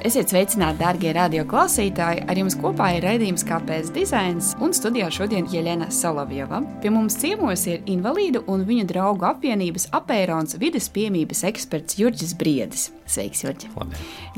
Esiet 0.00 0.30
sveicināti, 0.32 0.80
darbie 0.80 1.10
radioklausītāji! 1.12 2.22
Ar 2.24 2.38
jums 2.40 2.54
kopā 2.56 2.86
ir 2.96 3.04
raidījums 3.04 3.42
Kāpēc 3.44 3.90
dizains 3.92 4.54
un 4.64 4.72
studijā 4.72 5.10
šodien 5.12 5.44
Jelena 5.52 5.90
Solovjova. 5.92 6.62
Pie 6.80 6.92
mums 6.94 7.18
ciemos 7.20 7.66
ir 7.68 7.84
invalīdu 7.84 8.40
un 8.48 8.64
viņu 8.64 8.86
draugu 8.88 9.28
apvienības 9.28 9.90
apērons 9.98 10.56
vides 10.62 10.88
piemības 10.94 11.44
eksperts 11.50 12.00
Jurģis 12.00 12.32
Briedis. 12.40 12.86
Sveiks, 13.04 13.44
Jurģi! 13.44 13.68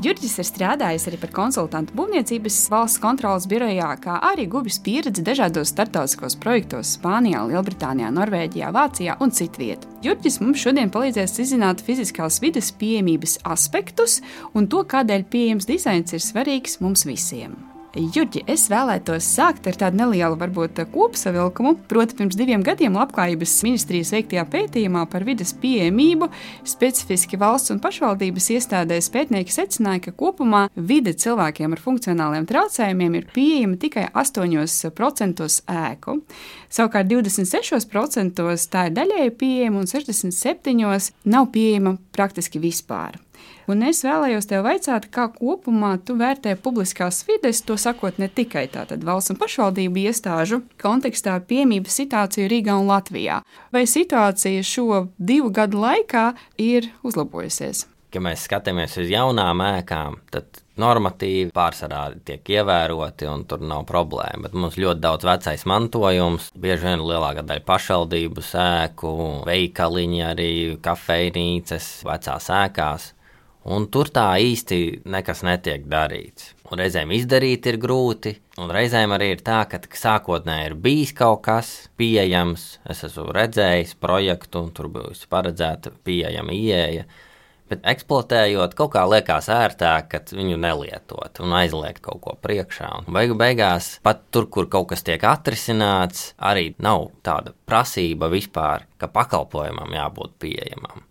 Jurģis 0.03 0.35
ir 0.43 0.49
strādājis 0.51 1.07
arī 1.07 1.21
par 1.23 1.31
konsultantu 1.39 1.95
būvniecības 1.95 2.59
valsts 2.73 2.99
kontrolas 2.99 3.47
birojā, 3.47 3.93
kā 4.03 4.19
arī 4.33 4.49
guvis 4.51 4.81
pieredzi 4.83 5.23
dažādos 5.23 5.71
starptautiskos 5.71 6.35
projektos 6.43 6.97
Spānijā, 6.97 7.47
Lielbritānijā, 7.47 8.11
Norvēģijā, 8.19 8.75
Vācijā 8.75 9.15
un 9.23 9.31
citviet. 9.31 9.92
Jurģis 10.03 10.41
mums 10.43 10.59
šodien 10.59 10.89
palīdzēs 10.91 11.37
izzināt 11.45 11.79
fiziskās 11.87 12.41
vides 12.43 12.73
pieejamības 12.75 13.37
aspektus 13.55 14.17
un 14.51 14.67
to, 14.67 14.83
kādēļ 14.83 15.23
pieejams 15.31 15.69
dizains 15.69 16.11
ir 16.11 16.23
svarīgs 16.23 16.81
mums 16.83 17.05
visiem. 17.07 17.55
Jurģi, 17.93 18.41
es 18.49 18.63
vēlētos 18.71 19.25
sākt 19.35 19.67
ar 19.69 19.75
tādu 19.77 19.99
nelielu, 19.99 20.33
varbūt 20.41 20.79
kopsavilkumu. 20.89 21.75
Proti, 21.85 22.15
pirms 22.17 22.33
diviem 22.33 22.63
gadiem 22.65 22.95
Labklājības 22.97 23.51
ministrijas 23.67 24.09
veiktajā 24.15 24.47
pētījumā 24.49 25.03
par 25.11 25.21
vidas 25.27 25.51
pieejamību 25.61 26.25
specifiski 26.65 27.37
valsts 27.37 27.69
un 27.69 27.81
pašvaldības 27.83 28.49
iestādēs 28.55 29.11
pētnieki 29.13 29.53
secināja, 29.53 30.07
ka 30.07 30.15
kopumā 30.17 30.63
vide 30.73 31.13
cilvēkiem 31.13 31.75
ar 31.77 31.83
funkcionāliem 31.83 32.47
traucējumiem 32.49 33.19
ir 33.19 33.27
pieejama 33.35 33.77
tikai 33.83 34.07
8% 34.09 35.45
ēku. 35.75 36.15
Savukārt 36.73 37.11
26% 37.13 38.41
tā 38.73 38.87
ir 38.89 38.97
daļēji 38.97 39.35
pieejama 39.37 39.83
un 39.83 39.91
67% 39.93 41.13
nav 41.29 41.51
pieejama 41.53 41.99
praktiski 42.17 42.63
vispār. 42.63 43.21
Un 43.71 43.83
es 43.87 44.01
vēlējos 44.03 44.49
tev 44.49 44.67
jautāt, 44.67 45.07
kā 45.13 45.29
kopumā 45.31 45.93
tu 46.03 46.17
vērtē 46.19 46.57
publiskās 46.59 47.21
vides, 47.27 47.61
to 47.63 47.77
sakot 47.79 48.19
ne 48.19 48.27
tikai 48.27 48.65
tātad 48.71 49.05
valsts 49.07 49.31
un 49.31 49.39
pašvaldību 49.39 50.03
iestāžu 50.03 50.63
kontekstā 50.81 51.37
piemības 51.47 52.01
situāciju 52.01 52.49
Rīgā 52.51 52.75
un 52.79 52.91
Latvijā. 52.91 53.39
Vai 53.71 53.85
situācija 53.87 54.65
šo 54.67 55.05
divu 55.17 55.53
gadu 55.55 55.79
laikā 55.85 56.33
ir 56.59 56.91
uzlabojusies? 57.07 57.87
Ja 58.13 58.21
mēs 58.21 58.43
skatāmies 58.45 58.93
uz 59.01 59.07
jaunām 59.09 59.63
ēkām, 59.65 60.19
tad 60.29 60.59
normatīvi 60.77 61.49
pārsvarā 61.53 62.03
tiek 62.25 62.51
ievēroti 62.59 63.25
un 63.29 63.47
tur 63.49 63.63
nav 63.65 63.87
problēma. 63.89 64.43
Bet 64.45 64.57
mums 64.57 64.77
ļoti 64.77 65.01
daudz 65.01 65.25
vecais 65.25 65.65
mantojums, 65.69 66.51
bieži 66.53 66.91
vien 66.91 67.01
lielākā 67.01 67.45
daļa 67.47 67.65
pašvaldību 67.65 68.45
sēku, 68.45 69.15
veikaliņi, 69.49 70.23
arī 70.29 70.53
kafejnīcas, 70.85 71.89
vecās 72.09 72.49
ēkās 72.59 73.11
un 73.65 73.87
tur 73.91 74.09
tā 74.13 74.27
īsti 74.43 74.79
nekas 75.09 75.43
netiek 75.47 75.85
darīts. 75.89 76.51
Un 76.71 76.79
reizēm 76.81 77.11
izdarīt 77.13 77.67
ir 77.69 77.77
grūti, 77.81 78.33
un 78.61 78.71
reizēm 78.73 79.13
arī 79.15 79.33
ir 79.35 79.43
tā, 79.45 79.63
ka 79.69 79.79
sākotnēji 79.79 80.71
ir 80.71 80.77
bijis 80.79 81.13
kaut 81.17 81.43
kas 81.45 81.73
pieejams. 81.99 82.79
Es 82.89 83.03
esmu 83.07 83.29
redzējis 83.35 83.93
projektu, 84.01 84.63
un 84.63 84.73
tur 84.73 84.89
bija 84.93 85.13
paredzēta 85.29 85.93
pieejama 86.03 86.55
ieeja. 86.55 87.05
Bet 87.71 87.85
eksploatējot, 87.87 88.73
kaut 88.77 88.91
kā 88.93 89.05
liekas 89.07 89.47
ērtāk, 89.53 90.09
ka 90.11 90.19
viņu 90.35 90.57
nelietot 90.61 91.39
un 91.41 91.55
aizliegt 91.57 92.03
kaut 92.03 92.19
ko 92.25 92.35
priekšā. 92.43 92.89
Un 92.99 93.15
beigu 93.15 93.37
beigās, 93.39 93.95
pat 94.03 94.25
tur, 94.35 94.49
kur 94.51 94.67
kaut 94.69 94.91
kas 94.91 95.05
tiek 95.07 95.23
atrisināts, 95.23 96.33
arī 96.37 96.73
nav 96.83 97.07
tāda 97.25 97.55
prasība 97.65 98.29
vispār, 98.33 98.85
ka 98.99 99.09
pakalpojumam 99.13 99.95
jābūt 99.95 100.37
pieejamam. 100.43 101.07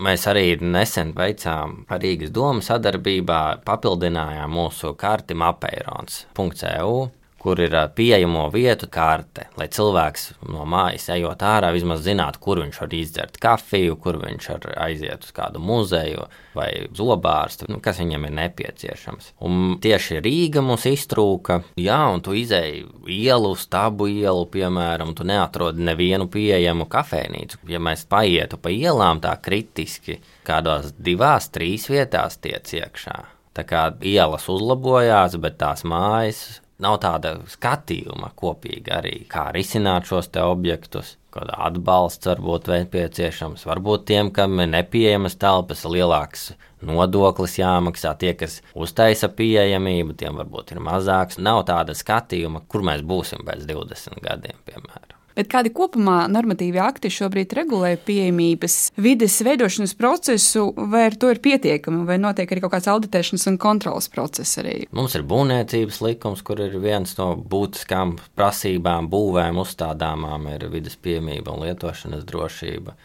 Mēs 0.00 0.24
arī 0.30 0.56
nesen 0.60 1.12
veicām 1.12 1.82
Rīgas 1.90 2.32
domu 2.32 2.64
sadarbībā, 2.64 3.40
papildinājām 3.66 4.54
mūsu 4.56 4.94
karti 4.96 5.36
mapēirons.eu 5.36 6.94
kur 7.42 7.58
ir 7.60 7.74
pieejamo 7.96 8.44
vietu 8.54 8.86
karte, 8.92 9.48
lai 9.58 9.66
cilvēks 9.72 10.28
no 10.52 10.62
mājas 10.68 11.08
ejot 11.10 11.42
ārā 11.42 11.72
vismaz 11.74 12.04
zinātu, 12.04 12.38
kur 12.42 12.60
viņš 12.62 12.78
var 12.84 12.94
izdzert 12.94 13.40
kafiju, 13.42 13.96
kur 13.98 14.20
viņš 14.22 14.48
var 14.52 14.68
aiziet 14.86 15.26
uz 15.26 15.34
kādu 15.34 15.58
muzeju 15.62 16.28
vai 16.54 16.68
zobārstu, 16.94 17.66
nu, 17.72 17.80
kas 17.82 17.98
viņam 17.98 18.28
ir 18.28 18.36
nepieciešams. 18.38 19.32
Un 19.42 19.76
tieši 19.82 20.20
Rīga 20.22 20.62
mums 20.62 20.86
iztrūka, 20.86 21.62
jā, 21.80 21.98
un 22.14 22.22
tu 22.22 22.36
izēji 22.38 22.86
ielu, 23.10 23.52
stabu 23.58 24.06
ielu, 24.12 24.46
piemēram, 24.54 25.14
tu 25.18 25.26
neatrodi 25.26 25.82
nevienu 25.82 26.30
pieejamu 26.30 26.86
kafejnīcu. 26.92 27.64
Ja 27.72 27.82
mēs 27.82 28.06
paietu 28.06 28.60
pa 28.62 28.70
ielām 28.70 29.22
tā 29.24 29.34
kritiski, 29.42 30.20
kādās 30.46 30.94
divās, 30.94 31.50
trīs 31.50 31.90
vietās 31.90 32.38
tiec 32.38 32.70
iekšā. 32.78 33.18
Tā 33.52 33.66
kā 33.68 33.88
ielas 34.08 34.46
uzlabojās, 34.48 35.34
bet 35.42 35.58
tās 35.60 35.82
mājas 35.84 36.61
nav 36.82 36.98
tāda 37.02 37.36
skatījuma 37.50 38.32
kopīga 38.38 38.98
arī, 39.00 39.22
kā 39.30 39.50
risināt 39.54 40.08
šos 40.10 40.30
objektus. 40.42 41.16
Kāda 41.32 41.56
atbalsts 41.64 42.28
var 42.28 42.42
būt 42.44 42.66
nepieciešams. 42.68 43.64
Varbūt 43.64 44.04
tiem, 44.10 44.28
kam 44.36 44.60
ir 44.60 44.68
nepieejamas 44.74 45.38
telpas, 45.40 45.86
lielāks 45.88 46.50
nodoklis 46.84 47.56
jāmaksā. 47.56 48.12
Tie, 48.20 48.34
kas 48.36 48.58
uztaisa 48.76 49.30
pieejamību, 49.32 50.18
tiem 50.20 50.36
varbūt 50.42 50.74
ir 50.76 50.82
mazāks. 50.84 51.40
Nav 51.40 51.64
tāda 51.70 51.96
skatījuma, 51.96 52.66
kur 52.68 52.84
mēs 52.84 53.00
būsim 53.06 53.48
pēc 53.48 53.64
20 53.70 54.20
gadiem, 54.28 54.60
piemēram. 54.68 55.11
Bet 55.36 55.48
kādi 55.52 55.72
kopumā 55.74 56.26
normatīvi 56.32 56.80
akti 56.82 57.10
šobrīd 57.12 57.54
regulē 57.56 57.94
pieejamības 58.06 58.76
vides 59.00 59.38
veidošanas 59.46 59.94
procesu, 59.98 60.66
vai 60.92 61.06
ar 61.08 61.16
to 61.16 61.32
ir 61.32 61.40
pietiekami, 61.44 62.04
vai 62.08 62.18
notiek 62.22 62.50
arī 62.52 62.64
kaut 62.64 62.74
kāds 62.76 62.90
auditēšanas 62.92 63.48
un 63.52 63.58
kontrolas 63.62 64.10
process 64.12 64.60
arī? 64.62 64.82
Mums 64.92 65.16
ir 65.18 65.26
būvniecības 65.28 66.02
likums, 66.04 66.44
kur 66.46 66.60
ir 66.64 66.76
viens 66.82 67.16
no 67.20 67.32
būtiskām 67.36 68.18
prasībām, 68.38 69.08
būvēm 69.12 69.60
uzstādāmām 69.62 70.50
ir 70.54 70.68
vides 70.72 70.98
pieejamība 71.00 71.54
un 71.54 71.66
lietošanas 71.66 72.28
drošība. 72.28 72.96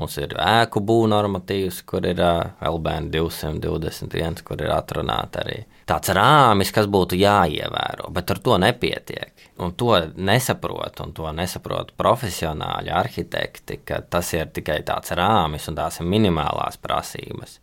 Mums 0.00 0.16
ir 0.16 0.32
ēku 0.40 0.80
būvnormatīvs, 0.88 1.82
kur 1.84 2.06
ir 2.08 2.20
LBN 2.24 3.10
221, 3.12 4.40
kur 4.46 4.62
ir 4.64 4.72
atrunāta 4.72 5.42
arī 5.42 5.58
tāds 5.90 6.12
rāmis, 6.16 6.70
kas 6.72 6.88
būtu 6.88 7.18
jāievēro, 7.20 8.08
bet 8.14 8.32
ar 8.32 8.40
to 8.40 8.56
nepietiek. 8.62 9.44
Un 9.60 9.74
to 9.76 9.92
nesaprot, 10.16 11.02
un 11.04 11.12
to 11.12 11.28
nesaprot 11.36 11.92
profesionāļi, 12.00 12.94
arhitekti, 12.96 13.82
ka 13.84 14.00
tas 14.08 14.32
ir 14.38 14.48
tikai 14.56 14.80
tāds 14.88 15.12
rāmis 15.18 15.68
un 15.68 15.76
tās 15.76 16.00
ir 16.00 16.08
minimālās 16.08 16.80
prasības. 16.80 17.58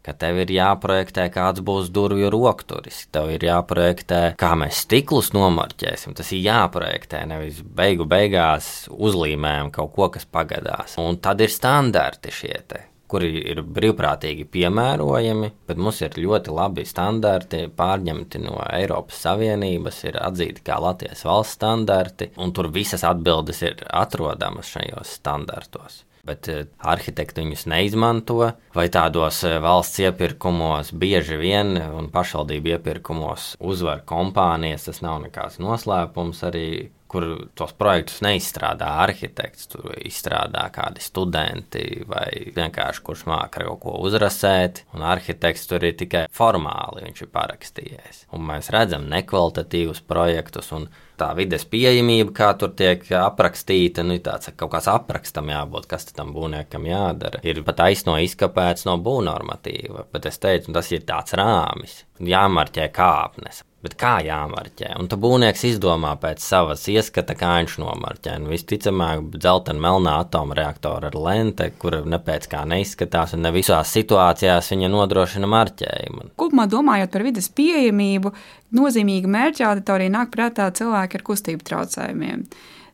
Ka 0.00 0.14
tev 0.16 0.38
ir 0.40 0.52
jāprojektē, 0.54 1.26
kāds 1.32 1.60
būs 1.64 1.90
durvju 1.92 2.30
rokturis, 2.32 3.02
tev 3.12 3.28
ir 3.34 3.44
jāprojektē, 3.44 4.20
kā 4.40 4.54
mēs 4.56 4.86
stiklus 4.86 5.34
nomarķēsim. 5.36 6.14
Tas 6.16 6.32
ir 6.32 6.40
jāprojektē, 6.46 7.20
nevis 7.28 7.60
beigu 7.60 8.08
beigās 8.08 8.88
uzlīmējam 8.90 9.68
kaut 9.74 9.92
ko, 9.96 10.08
kas 10.14 10.24
pagadās. 10.24 10.96
Un 11.02 11.20
tad 11.20 11.44
ir 11.44 11.52
standarti 11.52 12.32
šie 12.32 12.56
te 12.70 12.86
kuri 13.10 13.30
ir 13.50 13.62
brīvprātīgi 13.66 14.46
piemērojami, 14.54 15.48
bet 15.66 15.80
mums 15.82 15.98
ir 16.06 16.18
ļoti 16.22 16.52
labi 16.54 16.84
standarti 16.86 17.64
pārņemti 17.76 18.42
no 18.44 18.60
Eiropas 18.68 19.24
Savienības, 19.26 20.04
ir 20.06 20.20
atzīti 20.22 20.62
kā 20.66 20.78
Latvijas 20.82 21.24
valsts 21.26 21.58
standarti, 21.58 22.30
un 22.38 22.54
tur 22.54 22.70
visas 22.74 23.02
atbildes 23.08 23.64
ir 23.66 23.82
atrodamas 24.04 24.70
šajos 24.76 25.18
standartos 25.18 26.04
bet 26.26 26.48
eh, 26.52 26.64
arhitekti 26.78 27.44
viņus 27.44 27.66
neizmanto, 27.70 28.52
vai 28.76 28.86
tādos 28.92 29.42
eh, 29.48 29.58
valsts 29.62 30.02
iepirkumos 30.04 30.92
bieži 30.92 31.38
vien 31.40 31.76
un 31.80 32.10
pašvaldību 32.12 32.74
iepirkumos 32.76 33.54
uzvar 33.60 34.04
kompānijas, 34.08 34.88
tas 34.88 35.02
nav 35.04 35.20
nekāds 35.24 35.60
noslēpums 35.62 36.44
arī 36.48 36.66
kur 37.10 37.26
tos 37.58 37.72
projektus 37.78 38.20
neizstrādā 38.24 38.88
arhitekts, 39.02 39.66
tur 39.72 39.90
izstrādā 40.06 40.66
kādi 40.74 41.02
studenti 41.02 41.84
vai 42.08 42.28
vienkārši 42.54 43.04
kurš 43.06 43.26
māca 43.30 43.64
kaut 43.64 43.80
ko 43.82 43.96
uzrasēt, 44.06 44.84
un 44.94 45.04
arhitekts 45.06 45.66
tur 45.70 45.84
ir 45.86 45.96
tikai 45.98 46.26
formāli, 46.34 47.04
viņš 47.08 47.22
ir 47.24 47.30
parakstījies. 47.34 48.24
Un 48.36 48.46
mēs 48.50 48.70
redzam 48.74 49.08
nekvalitatīvus 49.10 50.04
projektus, 50.06 50.70
un 50.76 50.86
tā 51.20 51.32
vides 51.36 51.66
pieejamība, 51.68 52.32
kā 52.36 52.50
tur 52.60 52.72
tiek 52.78 53.02
aprakstīta, 53.18 54.04
nu, 54.06 54.16
tāds 54.24 54.52
kaut 54.54 54.72
kāds 54.74 54.88
aprakstam 54.90 55.50
jābūt, 55.52 55.88
kas 55.90 56.08
tam 56.14 56.30
būvniekam 56.36 56.86
jādara. 56.88 57.42
Ir 57.46 57.62
pat 57.66 57.82
aizno 57.88 58.16
izkapēts 58.22 58.86
no 58.88 58.96
būvnormatīva, 59.02 60.06
bet 60.14 60.30
es 60.30 60.40
teicu, 60.42 60.72
tas 60.76 60.92
ir 60.94 61.04
tāds 61.08 61.36
rāmis, 61.38 62.04
jāmarķē 62.22 62.88
kāpnes. 62.94 63.64
Bet 63.80 63.94
kā 63.96 64.18
jāmarķē? 64.20 64.90
Un 65.00 65.06
tā 65.08 65.16
būvnieks 65.16 65.62
izdomā 65.70 66.10
pēc 66.20 66.42
savas 66.44 66.82
ieskata, 66.92 67.32
kā 67.38 67.54
viņš 67.56 67.78
nomarķē. 67.80 68.34
Nu, 68.42 68.50
visticamāk, 68.52 69.30
dzeltena 69.32 69.80
melnā 69.80 70.18
atomreaktora 70.20 71.08
ar 71.08 71.16
lente, 71.16 71.70
kur 71.80 71.96
ne 72.04 72.18
pēc 72.20 72.44
kā 72.52 72.66
neizskatās, 72.68 73.32
un 73.36 73.46
ne 73.46 73.54
visās 73.56 73.94
situācijās 73.96 74.68
viņa 74.74 74.90
nodrošina 74.92 75.48
marķējumu. 75.48 76.28
Kopumā 76.40 76.68
domājot 76.68 77.14
par 77.14 77.24
vidas 77.24 77.48
pieejamību, 77.56 78.34
nozīmīga 78.76 79.32
mērķa 79.32 79.70
auditorija 79.70 80.12
nāk 80.12 80.34
prātā 80.36 80.68
cilvēki 80.76 81.16
ar 81.16 81.26
kustību 81.30 81.64
traucējumiem. 81.72 82.44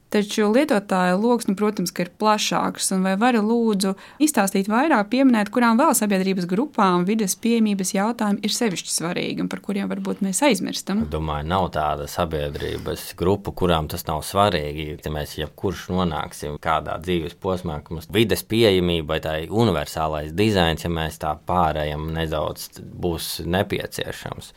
Taču 0.06 0.46
lietotāja 0.54 1.16
lokus, 1.18 1.48
nu, 1.50 1.56
protams, 1.58 1.90
ir 1.98 2.12
plašāks. 2.20 2.92
Vai 3.02 3.16
vari 3.18 3.40
lūdzu 3.42 3.96
izstāstīt 4.22 4.68
vairāk, 4.70 5.08
pieminēt, 5.10 5.50
kurām 5.54 5.80
vēl 5.80 5.90
sabiedrības 5.98 6.46
grupām 6.46 7.02
vides 7.08 7.34
pieejamības 7.42 7.90
jautājumi 7.96 8.46
ir 8.46 8.54
sevišķi 8.54 8.92
svarīgi 8.92 9.42
un 9.42 9.50
par 9.50 9.64
kuriem 9.66 9.90
varbūt 9.90 10.22
mēs 10.22 10.44
aizmirstam? 10.46 11.02
Domāju, 11.10 11.48
nav 11.50 11.66
tāda 11.74 12.06
sabiedrības 12.10 13.08
grupa, 13.18 13.50
kurām 13.50 13.90
tas 13.90 14.06
nav 14.06 14.22
svarīgi. 14.26 14.88
Ja 14.94 15.14
mēs 15.16 15.34
jebkurš 15.40 15.88
nonāksim 15.90 16.60
kādā 16.62 17.00
dzīves 17.02 17.34
posmā, 17.42 17.80
ka 17.82 17.98
mums 17.98 18.06
vides 18.14 18.46
pieejamība 18.46 19.18
tā 19.26 19.36
universālais 19.50 20.30
dizains, 20.38 20.86
ja 20.86 20.92
mēs 20.92 21.18
tā 21.22 21.34
pārējām 21.50 22.12
nedaudz, 22.14 22.70
būs 22.78 23.40
nepieciešams 23.42 24.54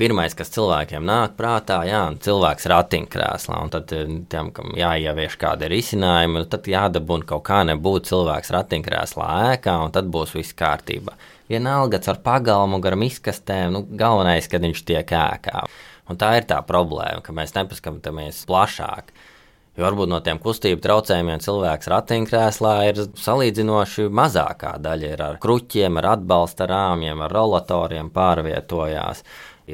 pirmais, 0.00 0.34
kas 0.36 0.52
cilvēkiem 0.54 1.04
nāk 1.06 1.36
prātā, 1.38 1.82
jā, 1.88 2.02
cilvēks 2.24 2.68
ratiņkrēslā, 2.72 3.60
un 3.64 3.72
tad 3.72 3.92
eh, 3.96 4.08
tiem, 4.32 4.50
kam 4.56 4.72
jāievieš 4.78 5.36
kādi 5.40 5.68
risinājumi, 5.72 6.46
tad 6.50 6.68
jādabūna 6.70 7.28
kaut 7.28 7.44
kā 7.48 7.60
nebūt 7.68 8.08
cilvēks 8.10 8.54
ratiņkrēslā 8.56 9.28
ēkā, 9.54 9.76
un 9.84 9.94
tad 9.94 10.10
būs 10.12 10.34
viss 10.38 10.56
kārtībā. 10.56 11.16
Vienalga 11.50 11.98
ar 12.12 12.20
pagalmu, 12.24 12.78
garam 12.82 13.02
izkastēm, 13.06 13.74
nu, 13.74 13.82
galvenais, 13.98 14.46
kad 14.50 14.62
viņš 14.62 14.84
tiek 14.86 15.16
ēkā. 15.20 15.64
Un 16.10 16.18
tā 16.18 16.34
ir 16.38 16.46
tā 16.50 16.58
problēma, 16.66 17.22
ka 17.22 17.34
mēs 17.34 17.54
nepaskatāmies 17.54 18.44
plašāk. 18.48 19.12
Jo 19.78 19.86
varbūt 19.86 20.10
no 20.10 20.18
tiem 20.20 20.40
kustību 20.42 20.82
traucējumiem 20.82 21.40
cilvēks 21.40 21.88
ratiņkrēslā 21.92 22.72
ir 22.88 22.98
salīdzinoši 23.16 24.08
mazākā 24.12 24.74
daļa. 24.82 25.12
Ar 25.28 25.38
kruķiem, 25.42 26.00
ar 26.02 26.08
atbalsta 26.16 26.66
rāmjiem, 26.70 27.22
ar 27.22 27.32
rollatoriem 27.32 28.10
pārvietojās 28.14 29.22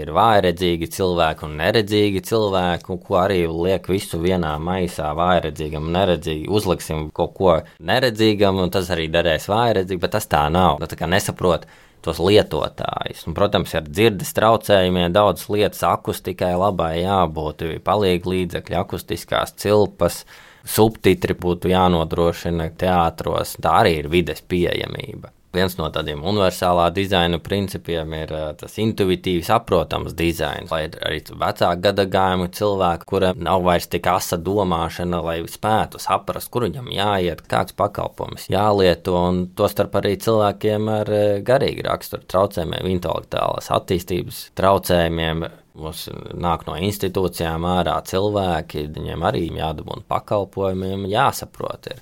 ir 0.02 0.12
vājredzīgi 0.16 0.88
cilvēki 0.96 1.46
un 1.46 1.56
neredzīgi 1.60 2.22
cilvēki, 2.28 2.98
ko 3.06 3.18
arī 3.20 3.40
liek 3.50 3.88
visu 3.90 4.20
vienā 4.22 4.54
maisā, 4.62 5.12
vājredzīgam 5.16 5.88
un 5.88 5.96
neredzīgi. 5.98 6.46
Uzliksim 6.52 7.08
kaut 7.16 7.34
ko 7.38 7.56
neredzīgam, 7.78 8.60
un 8.62 8.72
tas 8.74 8.90
arī 8.94 9.08
derēs 9.12 9.48
vājredzīgi, 9.52 10.02
bet 10.02 10.16
tas 10.16 10.28
tā 10.30 10.46
nav. 10.52 10.80
Tā 10.86 10.98
kā 10.98 11.08
nesaprot 11.10 11.66
tos 12.06 12.20
lietotājus. 12.22 13.24
Un, 13.26 13.36
protams, 13.36 13.74
ar 13.74 13.86
dzirdes 13.86 14.34
traucējumiem 14.36 15.14
daudzas 15.14 15.48
lietas 15.52 15.82
akustikai 15.86 16.52
labai 16.54 17.00
jābūt, 17.02 17.66
palīgi 17.86 18.34
līdzekļi, 18.34 18.80
akustiskās 18.82 19.56
cilpas. 19.62 20.24
Subtitri 20.66 21.36
būtu 21.38 21.70
jānodrošina 21.70 22.72
teātros, 22.78 23.54
tā 23.62 23.80
arī 23.84 24.00
ir 24.00 24.10
vides 24.10 24.42
pieejamība 24.42 25.35
viens 25.56 25.74
no 25.78 25.88
tādiem 25.92 26.20
universālā 26.26 26.86
dizaina 26.94 27.38
principiem 27.42 28.12
ir 28.18 28.32
uh, 28.34 28.50
tas 28.58 28.76
intuitīvi 28.82 29.44
saprotams 29.46 30.14
dizains. 30.16 30.70
Lai 30.72 30.84
arī 30.88 31.22
vecāku 31.26 31.82
gadagājumu 31.86 32.48
cilvēku, 32.56 33.08
kuriem 33.12 33.42
nav 33.46 33.64
vairs 33.66 33.88
tik 33.92 34.08
asa 34.12 34.38
domāšana, 34.38 35.22
lai 35.24 35.38
spētu 35.50 36.00
saprast, 36.02 36.50
kur 36.52 36.66
viņam 36.68 36.90
jāiet, 36.94 37.44
kāds 37.50 37.76
pakalpojums 37.78 38.48
jālieto, 38.52 39.16
un 39.30 39.46
tostarp 39.58 39.96
arī 40.00 40.16
cilvēkiem 40.22 40.92
ar 41.00 41.12
uh, 41.12 41.24
garīgu 41.46 41.86
raksturu 41.88 42.28
traucējumiem, 42.30 42.90
intelektuālas 42.96 43.72
attīstības 43.76 44.50
traucējumiem. 44.60 45.48
Mums 45.76 46.06
nāk 46.32 46.62
no 46.64 46.78
institūcijām 46.80 47.66
ārā 47.68 47.98
cilvēki, 48.08 48.86
viņiem 48.96 49.24
arī 49.28 49.42
jādabūna 49.58 50.06
pakalpojumiem, 50.08 51.04
jāsaprot. 51.12 51.90
Ir 51.92 52.00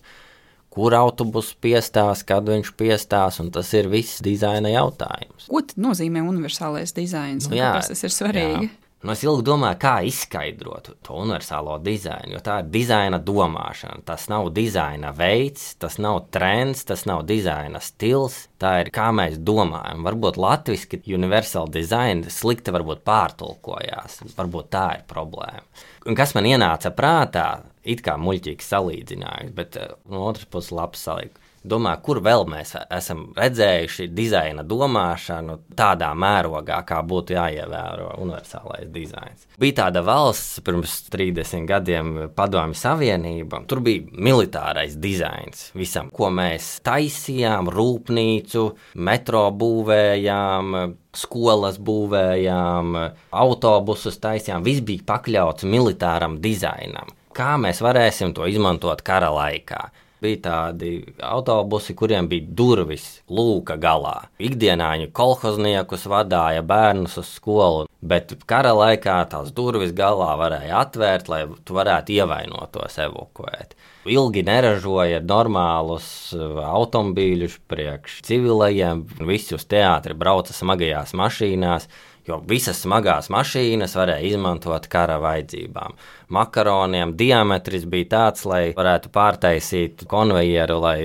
kur 0.75 0.95
autobuss 0.99 1.55
piestās, 1.63 2.25
kad 2.27 2.47
viņš 2.51 2.73
piestās, 2.79 3.41
un 3.43 3.53
tas 3.55 3.71
ir 3.79 3.91
viss 3.93 4.23
dizaina 4.25 4.73
jautājums. 4.75 5.49
Ko 5.51 5.63
nozīmē 5.79 6.25
universālais 6.27 6.95
dizains? 6.97 7.49
Nu, 7.51 7.59
jā, 7.59 7.77
tas 7.81 8.03
ir 8.03 8.15
svarīgi. 8.15 8.71
Jā. 8.71 8.81
Nu, 9.05 9.13
es 9.13 9.21
ilgi 9.21 9.45
domāju, 9.45 9.77
kā 9.83 9.99
izskaidrot 10.09 10.87
to 11.05 11.17
universālo 11.21 11.75
dizainu, 11.85 12.33
jo 12.33 12.39
tā 12.41 12.55
ir 12.63 12.71
dizaina 12.73 13.19
domāšana. 13.21 14.01
Tas 14.09 14.31
nav 14.33 14.49
dizaina 14.57 15.11
veids, 15.13 15.75
tas 15.77 15.99
nav 16.01 16.23
trends, 16.33 16.87
tas 16.89 17.05
nav 17.05 17.27
dizaina 17.29 17.83
stils. 17.85 18.47
Tā 18.57 18.79
ir 18.81 18.89
kā 18.95 19.11
mēs 19.13 19.37
domājam. 19.45 20.01
Varbūt 20.09 20.41
latviešu 20.41 21.03
universāla 21.19 21.75
dizaina 21.75 22.33
slikti 22.33 22.73
varbūt 22.73 23.05
pārtulkojās. 23.05 24.23
Varbūt 24.39 24.73
tā 24.73 24.87
ir 24.97 25.05
problēma. 25.13 25.67
Un 26.09 26.17
kas 26.17 26.33
man 26.33 26.49
ienāca 26.49 26.89
prātā, 26.97 27.49
it 27.85 28.05
kā 28.05 28.17
muļķīgs 28.21 28.71
salīdzinājums, 28.75 29.57
bet 29.57 29.81
eh, 29.81 29.97
no 30.11 30.29
otras 30.31 30.49
puses 30.51 30.75
labs 30.75 31.05
salīdzinājums. 31.09 31.51
Domāju, 31.65 32.01
kur 32.05 32.19
vēl 32.21 32.43
mēs 32.45 32.75
esam 32.93 33.23
redzējuši 33.39 34.11
dizaina 34.13 34.61
domāšanu 34.69 35.57
tādā 35.77 36.11
mērogā, 36.13 36.83
kā 36.85 36.99
būtu 37.09 37.39
jāievēro 37.39 38.11
universālais 38.21 38.91
dizains. 38.93 39.47
Bija 39.61 39.79
tāda 39.79 40.03
valsts 40.05 40.61
pirms 40.65 40.99
30 41.15 41.65
gadiem, 41.71 42.13
Padomju 42.37 42.77
Savienība. 42.77 43.63
Tur 43.71 43.81
bija 43.87 44.05
militārais 44.13 44.99
dizains 45.01 45.71
visam, 45.73 46.13
ko 46.13 46.29
mēs 46.29 46.83
taisījām, 46.85 47.73
rūpnīcu, 47.73 48.69
metro 49.01 49.47
būvējām, 49.57 50.81
skolas 51.17 51.81
būvējām, 51.81 52.97
autobusus 53.41 54.21
taisījām. 54.21 54.69
Viss 54.69 54.85
bija 54.85 55.09
pakļauts 55.15 55.65
militāram 55.65 56.43
dizainam 56.45 57.09
kā 57.37 57.55
mēs 57.61 57.83
varēsim 57.85 58.35
to 58.37 58.49
izmantot 58.51 59.03
kara 59.07 59.31
laikā. 59.35 59.89
Bija 60.25 60.39
tādi 60.41 60.91
autobusi, 61.21 61.93
kuriem 61.99 62.31
bija 62.31 62.47
durvis 62.57 63.03
lūka 63.29 63.75
galā. 63.77 64.31
Ikdienā 64.41 64.95
viņi 64.95 65.11
kolhozniekus 65.13 66.07
vadīja, 66.09 66.63
bērnus 66.65 67.19
uz 67.21 67.33
skolu, 67.37 67.85
bet 68.01 68.33
kara 68.49 68.73
laikā 68.79 69.19
tās 69.33 69.53
durvis 69.53 69.93
galā 69.97 70.31
varēja 70.41 70.81
atvērt, 70.81 71.29
lai 71.29 71.43
tu 71.67 71.77
varētu 71.77 72.17
ievainotos 72.17 72.97
evakuēt. 73.05 73.77
Ilgi 74.09 74.43
neražoja 74.45 75.21
normālus 75.25 76.07
uh, 76.37 76.63
automobīļus 76.71 77.59
priekš 77.69 78.19
civilajiem, 78.25 79.05
visi 79.29 79.57
uz 79.57 79.65
teātri 79.69 80.17
brauca 80.17 80.57
smagajās 80.57 81.13
mašīnās 81.17 81.89
jo 82.29 82.41
visas 82.49 82.83
smagās 82.85 83.31
mašīnas 83.33 83.97
varēja 83.99 84.35
izmantot 84.35 84.89
kara 84.93 85.19
vajadzībām. 85.23 85.97
Makaroniem 86.35 87.17
diametrs 87.19 87.87
bija 87.91 88.11
tāds, 88.17 88.47
lai 88.49 88.63
varētu 88.77 89.13
pārtaisīt 89.15 90.07
konvejeru, 90.11 90.81
lai 90.85 90.99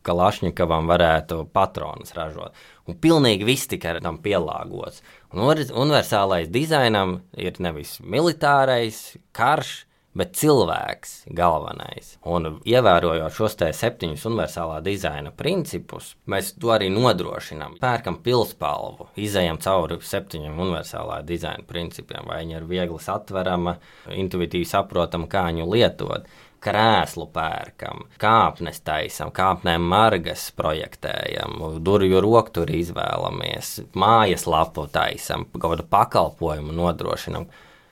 Kalašņikavam 0.00 0.88
varētu 0.88 1.42
patronus 1.52 2.14
ražot. 2.16 2.54
Un 2.88 2.96
pilnīgi 2.96 3.44
viss 3.44 3.68
tika 3.68 3.92
tam 4.00 4.16
pielāgots. 4.24 5.02
Un 5.34 5.44
universālais 5.44 6.48
dizainam 6.48 7.18
ir 7.36 7.60
nevis 7.60 7.98
militārais 8.00 9.18
karš, 9.36 9.84
bet 10.16 10.34
cilvēks 10.38 11.12
galvenais. 11.36 12.16
Un 12.26 12.58
ievērojot 12.66 13.34
šos 13.34 13.56
septiņus 13.78 14.26
universālā 14.30 14.80
dizaina 14.84 15.30
principus, 15.30 16.14
mēs 16.30 16.54
to 16.58 16.72
arī 16.74 16.90
nodrošinām. 16.92 17.78
Pērkam 17.82 18.20
pilspalvu, 18.24 19.10
izējām 19.20 19.60
cauri 19.62 20.00
septiņiem 20.02 20.58
universālā 20.58 21.20
dizaina 21.26 21.66
principiem, 21.66 22.26
vai 22.26 22.42
viņi 22.42 22.58
ir 22.58 22.68
viegli 22.70 23.02
atverama, 23.14 23.76
intuitīvi 24.10 24.68
saprotama, 24.68 25.30
kā 25.30 25.48
viņu 25.50 25.68
lietot. 25.70 26.30
Krēslu 26.60 27.24
pērkam, 27.32 28.02
kāpnes 28.20 28.82
taisam, 28.84 29.30
kāpnēm 29.32 29.80
margas 29.80 30.50
projektējam, 30.52 31.54
durvju 31.80 32.20
rokturi 32.20 32.82
izvēlamies, 32.82 33.78
mājas 33.96 34.44
lapu 34.44 34.84
taisam, 34.92 35.46
kaut 35.54 35.78
kādu 35.78 35.86
pakalpojumu 35.88 36.76
nodrošinam 36.76 37.48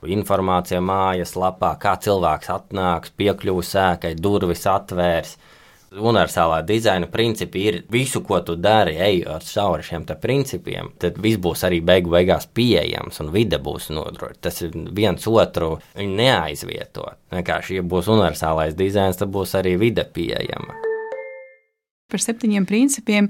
informācija 0.07 0.81
mājaslapā, 0.85 1.75
kā 1.83 1.97
cilvēks 2.03 2.51
atnāks, 2.55 3.15
piekļuvis 3.19 3.75
ēkai, 3.83 4.15
durvis 4.21 4.67
atvērs. 4.71 5.37
Universālā 5.89 6.59
dizaina 6.69 7.07
principi 7.09 7.63
ir 7.71 7.79
visu, 7.89 8.21
ko 8.21 8.43
tu 8.45 8.59
dari, 8.61 8.99
ejot 9.01 9.47
cauri 9.49 9.87
šiem 9.87 10.05
principiem. 10.21 10.91
Tad 11.01 11.17
viss 11.17 11.41
būs 11.41 11.65
arī 11.65 11.81
beigu 11.81 12.13
beigās 12.13 12.45
pieejams 12.47 13.23
un 13.25 13.33
vide 13.33 13.57
būs 13.57 13.89
nodrošināta. 13.97 14.43
Tas 14.51 14.61
viens 14.93 15.27
otru 15.27 15.79
neaizvietot. 15.97 17.17
Vienkārši, 17.33 17.81
ja 17.81 17.83
būs 17.83 18.13
universālais 18.13 18.77
dizains, 18.77 19.17
tad 19.17 19.33
būs 19.33 19.57
arī 19.57 19.79
vide 19.81 20.05
pieejama. 20.05 20.77
Par 22.09 22.21
septiņiem 22.21 22.65
principiem 22.69 23.27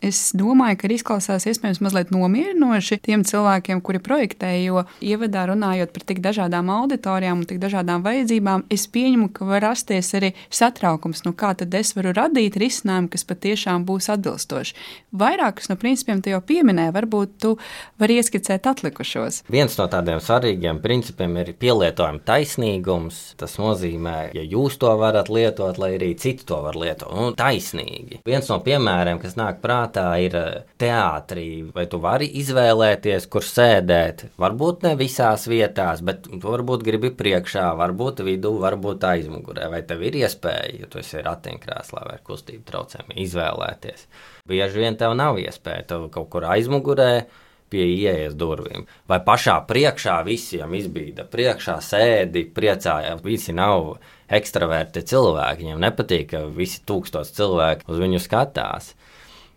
Es 0.00 0.30
domāju, 0.32 0.78
ka 0.80 0.88
izklausās 0.94 1.44
iespējams 1.44 1.82
mazliet 1.84 2.08
nomierinoši 2.14 2.96
tiem 3.04 3.20
cilvēkiem, 3.28 3.82
kuri 3.84 3.98
projektē, 4.00 4.48
jo 4.64 4.86
ievadā 5.04 5.42
runājot 5.50 5.90
par 5.92 6.04
tik 6.08 6.22
dažādām 6.24 6.70
auditorijām 6.72 7.42
un 7.42 7.48
tik 7.48 7.58
dažādām 7.60 8.00
vajadzībām, 8.06 8.64
es 8.72 8.86
pieņemu, 8.88 9.28
ka 9.36 9.44
var 9.44 9.60
rasties 9.66 10.08
arī 10.16 10.30
satraukums, 10.48 11.20
nu 11.26 11.34
kā 11.36 11.52
tad 11.52 11.76
es 11.76 11.92
varu 11.98 12.14
radīt 12.16 12.56
risinājumu, 12.56 13.10
kas 13.12 13.26
patiešām 13.28 13.84
būs 13.84 14.08
atbilstoši. 14.14 14.78
Vairākus 15.20 15.68
no 15.68 15.76
principiem 15.76 16.24
tu 16.24 16.32
jau 16.32 16.40
pieminēji, 16.48 16.94
varbūt 16.96 17.36
tu 17.44 17.52
vari 18.00 18.16
ieskicēt 18.22 18.70
atlikušos. 18.72 19.42
Viens 19.52 19.76
no 19.76 19.88
tādiem 19.92 20.24
svarīgiem 20.24 20.80
principiem 20.80 21.36
ir 21.44 21.52
pielietojuma 21.60 22.24
taisnīgums. 22.24 23.20
Tas 23.36 23.58
nozīmē, 23.60 24.16
ja 24.32 24.48
jūs 24.48 24.80
to 24.80 24.96
varat 24.96 25.28
lietot, 25.28 25.76
lai 25.82 25.92
arī 25.98 26.14
citi 26.16 26.48
to 26.48 26.62
var 26.64 26.80
lietot, 26.80 27.12
un 27.12 27.36
taisnīgi. 27.36 28.22
Viens 28.24 28.48
no 28.48 28.62
piemēriem, 28.64 29.20
kas 29.20 29.36
nāk 29.36 29.60
prātā, 29.60 29.89
prātā 29.90 30.22
ir 30.22 30.34
eh, 30.34 30.64
teātrī, 30.78 31.72
vai 31.74 31.86
tu 31.86 31.98
vari 32.00 32.28
izvēlēties, 32.40 33.26
kur 33.28 33.42
sēdēt. 33.42 34.30
Varbūt 34.38 34.84
ne 34.86 34.94
visās 34.96 35.46
vietās, 35.48 36.02
bet 36.02 36.28
tu 36.28 36.40
varbūt 36.40 36.84
gribi 36.84 37.10
priekšā, 37.10 37.74
varbūt 37.76 38.22
vidū, 38.24 38.58
varbūt 38.60 39.04
aizmugurē. 39.04 39.70
Vai 39.70 39.82
tev 39.82 40.02
ir 40.02 40.14
iespēja, 40.22 40.80
ja 40.80 40.86
tu 40.86 41.00
esi 41.00 41.22
ratiņkrēslā 41.22 42.06
vai 42.06 42.18
kustību 42.24 42.64
traucējumi, 42.70 43.18
izvēlēties? 43.24 44.06
Bieži 44.48 44.82
vien 44.82 44.96
tev 44.96 45.14
nav 45.14 45.38
iespēja, 45.38 45.86
tev 45.94 46.10
kaut 46.10 46.30
kur 46.30 46.46
aizmugurē 46.46 47.26
pie 47.70 47.84
ieejas 47.86 48.34
durvīm. 48.34 48.86
Vai 49.06 49.20
pašā 49.22 49.60
priekšā 49.68 50.16
visiem 50.26 50.72
izbīda, 50.74 51.26
priekšā 51.30 51.76
sēdi, 51.86 52.48
priecājās, 52.54 53.22
visi 53.22 53.54
nav 53.54 54.00
ekstraverti 54.30 55.04
cilvēki. 55.06 55.62
Viņiem 55.62 55.84
nepatīk, 55.84 56.32
ka 56.32 56.42
visi 56.54 56.82
tūkstoši 56.86 57.36
cilvēki 57.38 57.86
uz 57.90 58.02
viņu 58.02 58.22
skatās. 58.26 58.94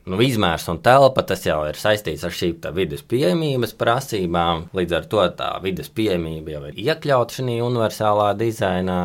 Nu, 0.04 0.18
izmērs 0.20 0.66
un 0.68 0.82
telpa 0.84 1.24
tas 1.24 1.46
jau 1.48 1.62
ir 1.70 1.78
saistīts 1.80 2.26
ar 2.28 2.34
šīm 2.36 2.66
vidas 2.76 3.06
pieejamības 3.08 3.72
prasībām. 3.80 4.66
Līdz 4.76 4.98
ar 4.98 5.06
to 5.12 5.28
tā 5.40 5.52
vidas 5.64 5.88
pieejamība 5.96 6.58
jau 6.58 6.64
ir 6.68 6.82
iekļauta 6.84 7.38
šajā 7.38 7.64
universālā 7.64 8.34
dizainā 8.36 8.98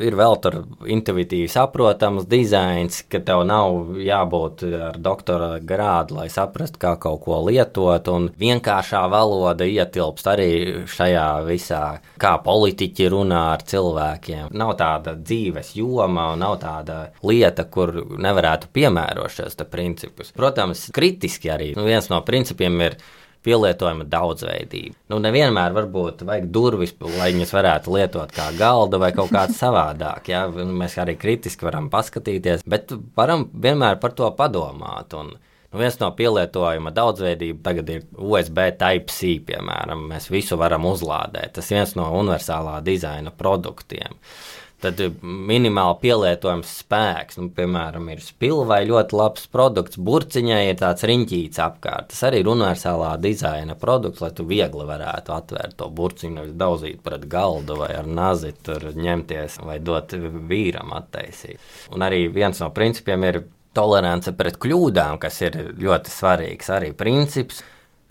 ir 0.00 0.16
vēl 0.18 0.36
tur 0.42 0.56
intuitīvi 0.90 1.48
saprotams 1.50 2.26
dizains, 2.30 3.02
ka 3.10 3.20
tev 3.24 3.44
nav 3.48 3.94
jābūt 4.02 4.64
ar 4.88 4.98
doktora 5.02 5.58
grādu, 5.62 6.18
lai 6.18 6.28
saprastu, 6.32 6.80
kā 6.82 6.94
kaut 7.00 7.22
ko 7.26 7.40
lietot. 7.46 8.08
Un 8.14 8.28
vienkāršā 8.40 9.04
valoda 9.12 9.66
ietilpst 9.68 10.30
arī 10.30 10.50
šajā 10.90 11.28
visā, 11.48 11.82
kā 12.20 12.34
politiķi 12.44 13.10
runā 13.14 13.42
ar 13.54 13.64
cilvēkiem. 13.68 14.50
Nav 14.54 14.74
tāda 14.80 15.16
dzīves 15.20 15.74
joma, 15.78 16.32
nav 16.38 16.58
tāda 16.62 17.00
lieta, 17.26 17.66
kur 17.70 17.94
nevarētu 18.18 18.72
piemērot 18.74 19.34
šos 19.34 19.58
principus. 19.70 20.32
Protams, 20.34 20.88
kritiski 20.94 21.50
arī 21.52 21.72
nu, 21.78 21.86
viens 21.86 22.10
no 22.10 22.20
principiem 22.26 22.80
ir 22.84 22.98
pielietojama 23.44 24.06
daudzveidība. 24.10 24.96
Nu, 25.12 25.20
nevienmēr 25.22 25.74
varbūt 25.76 26.24
vajag 26.26 26.50
durvis, 26.54 26.94
lai 27.18 27.30
viņas 27.34 27.54
varētu 27.54 27.94
lietot 27.94 28.34
kā 28.34 28.50
galdu 28.58 29.00
vai 29.02 29.12
kaut 29.16 29.32
kādā 29.34 29.54
savādāk. 29.54 30.30
Ja? 30.32 30.46
Mēs 30.48 30.98
arī 31.02 31.16
kritiski 31.20 31.68
varam 31.68 31.90
paskatīties, 31.92 32.64
bet 32.66 32.94
varam 33.16 33.48
vienmēr 33.52 34.00
par 34.02 34.16
to 34.16 34.30
padomāt. 34.38 35.16
Un, 35.18 35.36
Nu, 35.74 35.80
viens 35.80 35.96
no 35.98 36.06
pielietojuma 36.14 36.92
daudzveidība 36.94 37.64
tagad 37.66 37.88
ir 37.90 38.02
USB 38.14 38.60
Type-C, 38.78 39.40
piemēram. 39.48 40.04
Mēs 40.12 40.28
visu 40.30 40.54
varam 40.54 40.86
uzlādēt. 40.86 41.56
Tas 41.56 41.66
ir 41.72 41.80
viens 41.80 41.96
no 41.98 42.04
universālā 42.14 42.76
dizaina 42.86 43.32
produktiem. 43.34 44.14
Uh, 44.14 44.63
tad 44.82 45.00
minimāli 45.22 45.96
pielietojams 46.02 46.72
spēks. 46.80 47.38
Nu, 47.40 47.48
piemēram, 47.54 48.08
ir 48.12 48.22
spilvai 48.24 48.82
ļoti 48.88 49.18
labs 49.18 49.48
produkts, 49.52 50.00
burciņai 50.00 50.60
ir 50.68 50.78
tāds 50.80 51.06
riņķīts 51.08 51.62
apkārt. 51.64 52.10
Tas 52.12 52.22
arī 52.28 52.42
ir 52.42 52.50
universālā 52.52 53.14
dizaina 53.22 53.76
produkts, 53.80 54.22
lai 54.24 54.32
tu 54.36 54.46
viegli 54.48 54.86
varētu 54.88 55.34
atvērt 55.36 55.78
to 55.80 55.90
burciņu, 55.94 56.36
nevis 56.38 56.56
daudzīt 56.60 57.02
pret 57.04 57.28
galdu 57.30 57.78
vai 57.80 57.92
ar 57.96 58.08
nazi 58.08 58.54
tur 58.64 58.90
ņemties 58.94 59.60
vai 59.64 59.80
dot 59.84 60.16
vīram 60.50 60.94
attaisīt. 60.96 61.60
Un 61.94 62.04
arī 62.06 62.26
viens 62.32 62.60
no 62.62 62.70
principiem 62.74 63.28
ir 63.30 63.44
tolerance 63.74 64.32
pret 64.38 64.58
kļūdām, 64.62 65.18
kas 65.22 65.40
ir 65.42 65.56
ļoti 65.80 66.12
svarīgs 66.12 66.70
arī 66.70 66.92
princips 66.96 67.62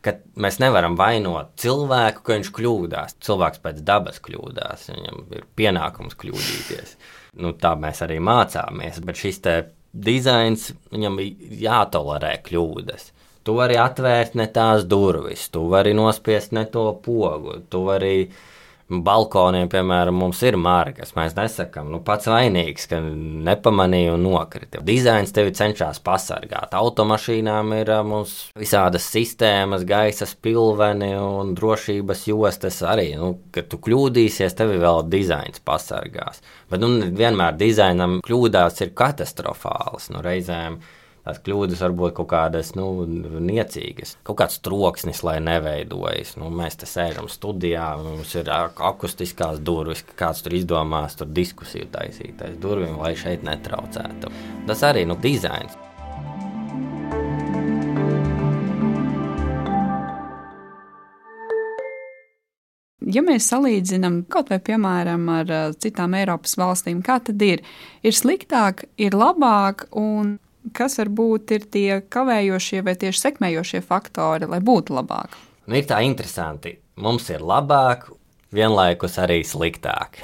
ka 0.04 0.18
mēs 0.40 0.60
nevaram 0.62 0.98
vainot 1.00 1.54
cilvēku, 1.62 2.24
ka 2.26 2.38
viņš 2.38 2.52
kļūdās. 2.58 3.18
Cilvēks 3.24 3.64
pēc 3.64 3.82
dabas 3.88 4.20
kļūdās, 4.24 4.90
viņam 4.92 5.24
ir 5.38 5.48
pienākums 5.58 6.18
kļūdīties. 6.20 6.98
Nu, 7.42 7.54
tā 7.58 7.74
mēs 7.80 8.04
arī 8.06 8.20
mācāmies, 8.24 9.00
bet 9.06 9.20
šis 9.20 9.42
dizains 9.94 10.72
viņam 10.94 11.20
ir 11.24 11.60
jātolerē 11.64 12.36
kļūdas. 12.46 13.12
Tu 13.44 13.56
vari 13.58 13.76
atvērt 13.80 14.38
ne 14.40 14.48
tās 14.48 14.86
durvis, 14.88 15.50
tu 15.52 15.66
vari 15.72 15.92
nospiest 15.98 16.54
ne 16.56 16.64
to 16.72 16.86
pogu, 17.04 17.58
tu 17.70 17.84
vari 17.90 18.30
balkoniem, 19.06 19.70
piemēram, 19.72 20.16
mums 20.22 20.42
ir 20.46 20.58
margas. 20.60 21.16
Mēs 21.18 21.34
nesakām, 21.38 21.90
nu, 21.94 22.00
pats 22.06 22.30
vainīgs, 22.30 22.86
ka 22.92 23.00
nepamanīja 23.02 24.14
un 24.14 24.26
nokrita. 24.28 24.84
Dizains 24.86 25.34
tevi 25.36 25.54
cenšas 25.58 26.02
pasargāt. 26.06 26.76
Automašīnām 26.78 27.74
ir 27.80 27.94
mums 28.08 28.36
visādas 28.60 29.08
sistēmas, 29.10 29.88
gaisa 29.90 30.28
spilveni 30.30 31.14
un 31.18 31.54
drošības 31.58 32.26
jostas 32.30 32.82
arī. 32.86 33.14
Nu, 33.20 33.36
kad 33.56 33.72
tu 33.72 33.82
kļūdīsies, 33.84 34.58
tevi 34.60 34.80
vēl 34.84 35.06
dizains 35.10 35.64
pasargās. 35.66 36.44
Bet 36.70 36.84
nu, 36.84 36.92
vienmēr 37.18 37.58
dizainam 37.58 38.20
kļūdās 38.26 38.84
ir 38.86 38.94
katastrofāls. 38.98 40.12
Nu, 40.14 40.22
reizēm 40.26 40.80
tās 41.24 41.40
kļūdas 41.44 41.84
var 41.86 41.96
būt 42.00 42.16
kaut 42.20 42.30
kādas 42.34 42.74
nu, 42.78 42.88
niecīgas. 43.44 44.18
Kaut 44.28 44.42
kāds 44.42 44.60
troksnis, 44.64 45.24
lai 45.26 45.38
neveidojas. 45.44 46.36
Nu, 46.40 46.52
mēs 46.54 46.80
te 46.80 46.90
sēžam 46.90 47.30
studijā, 47.32 47.94
mums 48.04 48.36
ir 48.40 48.52
akustiskās 48.54 49.62
durvis, 49.64 50.04
kāds 50.20 50.44
tur 50.44 50.58
izdomās 50.60 51.18
tur 51.20 51.32
diskusiju 51.32 51.90
taisīt 51.94 52.44
aiz 52.44 52.60
durvīm, 52.64 53.00
lai 53.00 53.16
šeit 53.20 53.46
netraucētu. 53.48 54.32
Tas 54.68 54.86
arī 54.88 55.08
nu, 55.08 55.20
dizains. 55.20 55.80
Ja 63.14 63.20
mēs 63.22 63.50
salīdzinām 63.52 64.22
kaut 64.32 64.48
vai 64.50 64.62
piemēram 64.64 65.28
ar 65.34 65.50
citām 65.76 66.16
Eiropas 66.18 66.56
valstīm, 66.58 67.02
kā 67.06 67.20
tad 67.22 67.42
ir? 67.46 67.62
Ir 68.02 68.16
sliktāk, 68.16 68.86
ir 68.98 69.14
labāk, 69.18 69.86
un 69.92 70.38
kas 70.78 70.98
varbūt 71.02 71.54
ir 71.58 71.68
tie 71.74 72.00
kavējošie 72.14 72.84
vai 72.86 72.96
tieši 73.00 73.26
sekmējošie 73.28 73.84
faktori, 73.86 74.48
lai 74.50 74.62
būtu 74.64 74.96
labāk? 74.96 75.36
Nu, 75.68 75.78
ir 75.80 75.88
tā 75.88 76.02
interesanti. 76.06 76.78
Mums 77.04 77.30
ir 77.34 77.44
labāk, 77.44 78.10
vienlaikus 78.54 79.18
arī 79.22 79.42
sliktāk. 79.48 80.20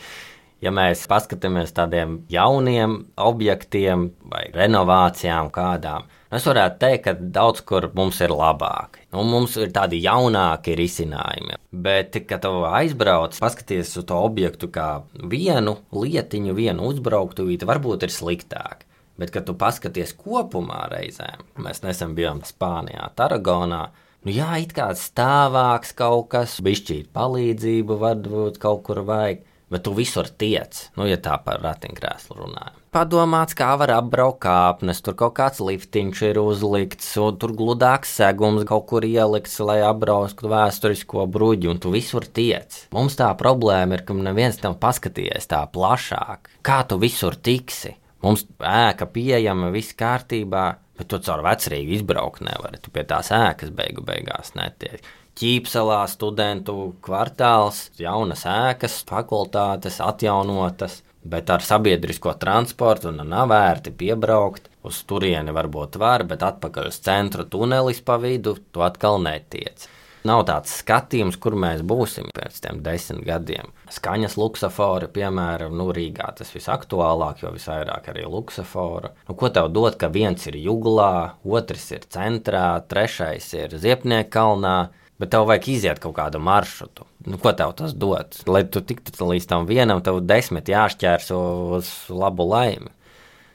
ja 0.64 0.72
mēs 0.74 1.04
paskatāmies 1.10 1.74
tādiem 1.76 2.20
jauniem 2.32 2.98
objektiem 3.20 4.08
vai 4.30 4.46
renovācijām 4.54 5.50
kādām, 5.54 6.06
es 6.32 6.46
varētu 6.48 6.80
teikt, 6.82 7.04
ka 7.04 7.14
daudz 7.36 7.62
kur 7.66 7.90
mums 7.96 8.20
ir 8.24 8.32
labāk. 8.34 9.00
Nu, 9.12 9.24
mums 9.28 9.56
ir 9.60 9.72
tādi 9.74 10.00
jaunāki 10.04 10.76
risinājumi. 10.78 11.60
Bet, 11.70 12.16
kad 12.28 12.44
tu 12.44 12.64
aizbrauc, 12.68 13.36
paskaties 13.42 13.94
uz 14.00 14.08
to 14.08 14.18
objektu 14.24 14.70
kā 14.72 14.90
vienu 15.16 15.78
lietiņu, 15.94 16.56
vienu 16.56 16.90
uzbrauktuvīti, 16.90 17.68
varbūt 17.68 18.08
ir 18.08 18.14
sliktāk. 18.14 18.86
Bet, 19.16 19.32
kad 19.32 19.46
tu 19.48 19.54
paskaties 19.56 20.12
kopumā 20.18 20.86
reizēm, 20.92 21.46
mēs 21.64 21.80
nesen 21.84 22.12
bijām 22.16 22.42
Spānijā, 22.44 23.08
Taragonā. 23.16 23.86
Nu, 24.26 24.32
jā, 24.34 24.50
it 24.60 24.74
kā 24.76 24.90
stāvāks 24.98 25.94
kaut 25.96 26.28
kas, 26.34 26.58
bišķīt 26.64 27.12
palīdzību, 27.16 27.96
varbūt 28.02 28.58
kaut 28.60 28.82
kur 28.88 29.00
vajag, 29.08 29.44
bet 29.72 29.82
tu 29.86 29.94
visur 29.96 30.28
tiec, 30.28 30.90
nu, 30.98 31.06
ja 31.08 31.16
tā 31.22 31.38
par 31.42 31.62
ratiņkrēslu 31.64 32.36
runājam. 32.38 32.82
Padomāts, 32.96 33.52
kā 33.56 33.74
var 33.76 33.90
apbraukt 33.92 34.38
kāpnes, 34.44 35.02
tur 35.04 35.16
kaut 35.18 35.34
kāds 35.36 35.60
liftiņš 35.60 36.22
ir 36.30 36.38
uzlikts, 36.40 37.10
un 37.20 37.36
tur 37.40 37.52
gludāks 37.56 38.14
segums 38.20 38.64
kaut 38.68 38.86
kur 38.88 39.04
ielikts, 39.04 39.58
lai 39.60 39.82
apbrauktu 39.84 40.48
vēsturisko 40.52 41.26
bruģi, 41.28 41.68
un 41.72 41.82
tu 41.82 41.92
visur 41.92 42.24
tiec. 42.24 42.86
Mums 42.96 43.18
tā 43.18 43.28
problēma 43.36 43.98
ir, 43.98 44.06
ka 44.08 44.16
neviens 44.16 44.56
tam 44.62 44.78
paskatījies 44.80 45.50
tā 45.50 45.60
plašāk. 45.72 46.50
Kā 46.64 46.80
tu 46.88 47.00
visur 47.02 47.36
tiksi? 47.36 47.96
Mums 48.26 48.42
ēka 48.58 49.06
pieejama, 49.06 49.68
viss 49.70 49.94
kārtībā, 49.94 50.64
bet 50.98 51.06
tu 51.12 51.20
caur 51.22 51.44
vecrīgu 51.46 51.94
izbraukt 51.94 52.42
nevari. 52.42 52.80
Tu 52.82 52.90
pie 52.90 53.04
tās 53.06 53.30
ēkas 53.30 53.70
beigu 53.76 54.02
beigās 54.02 54.56
netiek. 54.58 55.04
Ķīpselā 55.36 56.00
studentu 56.10 56.96
kvartāls, 57.06 57.84
jaunas 58.00 58.42
ēkas, 58.50 59.02
fakultātes 59.06 60.00
atjaunotas, 60.02 61.02
bet 61.22 61.52
ar 61.54 61.62
sabiedrisko 61.62 62.34
transportu 62.40 63.12
nav 63.14 63.52
vērti 63.52 63.92
piebraukt. 64.00 64.72
Uz 64.86 65.02
turieni 65.06 65.54
varbūt 65.54 66.00
var, 66.02 66.24
bet 66.26 66.42
atpakaļ 66.46 66.90
uz 66.90 66.98
centru 67.06 67.46
tunelis 67.52 68.02
pa 68.02 68.18
vidu 68.22 68.56
tu 68.72 68.82
atkal 68.86 69.20
netiec. 69.22 69.86
Nav 70.26 70.42
tāds 70.48 70.72
skatījums, 70.80 71.36
kur 71.38 71.54
mēs 71.60 71.82
būsim 71.86 72.30
pēc 72.34 72.58
tam 72.64 72.80
desmit 72.82 73.22
gadiem. 73.26 73.70
Skaņas 73.92 74.34
luksafori, 74.40 75.06
piemēram, 75.14 75.74
nu, 75.78 75.90
Rīgā 75.94 76.32
tas 76.38 76.50
visaktuālāk, 76.54 77.44
jo 77.44 77.52
visvairāk 77.54 78.08
arī 78.10 78.24
luksafora. 78.30 79.12
Nu, 79.28 79.36
ko 79.38 79.50
tev 79.54 79.68
dod, 79.74 79.98
ka 80.00 80.10
viens 80.10 80.48
ir 80.50 80.58
juglā, 80.58 81.36
otrs 81.46 81.90
ir 81.94 82.08
centrā, 82.10 82.68
trešais 82.90 83.52
ir 83.54 83.76
ziepnieku 83.82 84.32
kalnā, 84.34 84.76
bet 85.20 85.30
tev 85.34 85.46
vajag 85.50 85.68
iziet 85.76 86.02
kaut 86.02 86.16
kādu 86.18 86.40
maršrutu. 86.42 87.06
Nu, 87.28 87.38
ko 87.42 87.52
tev 87.56 87.76
tas 87.78 87.94
dod? 87.94 88.40
Lai 88.50 88.64
tu 88.66 88.82
tiktu 88.82 89.30
līdz 89.30 89.46
tam 89.52 89.68
vienam, 89.70 90.02
tev 90.02 90.18
desmit 90.26 90.72
jāšķērso 90.72 91.42
uz 91.78 91.92
labu 92.10 92.48
laimi. 92.50 92.90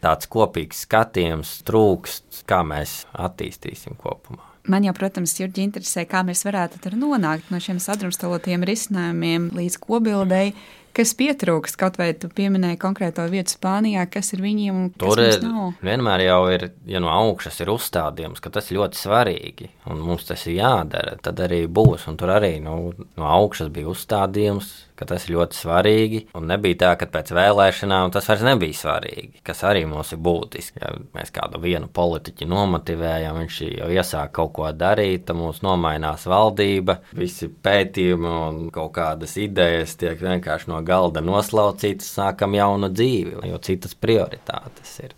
Tāds 0.02 0.30
kopīgs 0.32 0.86
skatījums 0.88 1.60
trūkst, 1.68 2.46
kā 2.50 2.64
mēs 2.66 3.02
attīstīsim 3.12 4.00
kopumā. 4.00 4.51
Man 4.70 4.86
jau, 4.86 4.94
protams, 4.94 5.34
Jurģi 5.40 5.64
interesē, 5.66 6.04
kā 6.06 6.22
mēs 6.26 6.44
varētu 6.46 6.94
nonākt 6.94 7.50
no 7.50 7.58
šiem 7.58 7.80
sadrumstalotiem 7.82 8.62
risinājumiem 8.68 9.50
līdz 9.58 9.80
kobildei. 9.82 10.52
Kas 10.98 11.14
pietrūkst, 11.16 11.78
kaut 11.80 12.00
vai 12.02 12.12
tu 12.20 12.28
pieminēji 12.32 12.80
konkrēto 12.82 13.24
vietu 13.32 13.56
Spānijā, 13.56 14.04
kas 14.12 14.34
ir 14.36 14.44
viņiem 14.44 14.80
un 14.82 14.90
kas 14.92 15.00
Tur 15.02 15.24
ir, 15.24 15.38
vienmēr 15.86 16.26
jau 16.26 16.42
ir, 16.52 16.68
ja 16.90 17.00
no 17.04 17.12
augšas 17.14 17.62
ir 17.64 17.72
uzstādījums, 17.72 18.44
ka 18.44 18.52
tas 18.54 18.68
ir 18.72 18.82
ļoti 18.82 19.00
svarīgi 19.00 19.70
un 19.90 20.02
mums 20.06 20.28
tas 20.28 20.44
ir 20.48 20.60
jādara, 20.60 21.16
tad 21.24 21.40
arī 21.42 21.64
būs. 21.68 22.08
Un 22.12 22.20
tur 22.20 22.34
arī 22.36 22.58
nu, 22.64 22.94
no 23.18 23.30
augšas 23.32 23.72
bija 23.74 23.92
uzstādījums, 23.92 24.72
ka 25.02 25.08
tas 25.10 25.26
ir 25.26 25.36
ļoti 25.36 25.58
svarīgi. 25.58 26.20
Un 26.38 26.46
nebija 26.52 26.78
tā, 26.84 26.92
ka 27.00 27.08
pēc 27.10 27.32
vēlēšanām 27.34 28.12
tas 28.14 28.28
vairs 28.30 28.44
nebija 28.46 28.78
svarīgi, 28.78 29.42
kas 29.46 29.64
arī 29.66 29.84
mums 29.90 30.14
ir 30.14 30.22
būtiski. 30.22 30.82
Ja 30.84 30.94
mēs 31.16 31.34
kādu 31.34 31.62
vienu 31.64 31.90
politiķu 31.90 32.46
nomotivējam, 32.52 33.40
viņš 33.42 33.60
jau 33.80 33.90
iesāk 33.96 34.36
kaut 34.38 34.54
ko 34.60 34.70
darīt, 34.76 35.26
tad 35.26 35.40
mums 35.40 35.64
nomainās 35.66 36.28
valdība, 36.30 37.00
visi 37.18 37.50
pētījumi 37.50 38.30
un 38.30 38.62
kaut 38.74 38.94
kādas 39.00 39.38
idejas 39.42 39.98
tiek 39.98 40.22
vienkārši 40.22 40.70
no 40.70 40.81
galda 40.88 41.24
noslaucītas, 41.26 42.10
sākam 42.18 42.56
jaunu 42.58 42.92
dzīvi, 42.92 43.40
jo 43.50 43.62
citas 43.64 43.96
prioritātes 43.98 45.00
ir. 45.06 45.16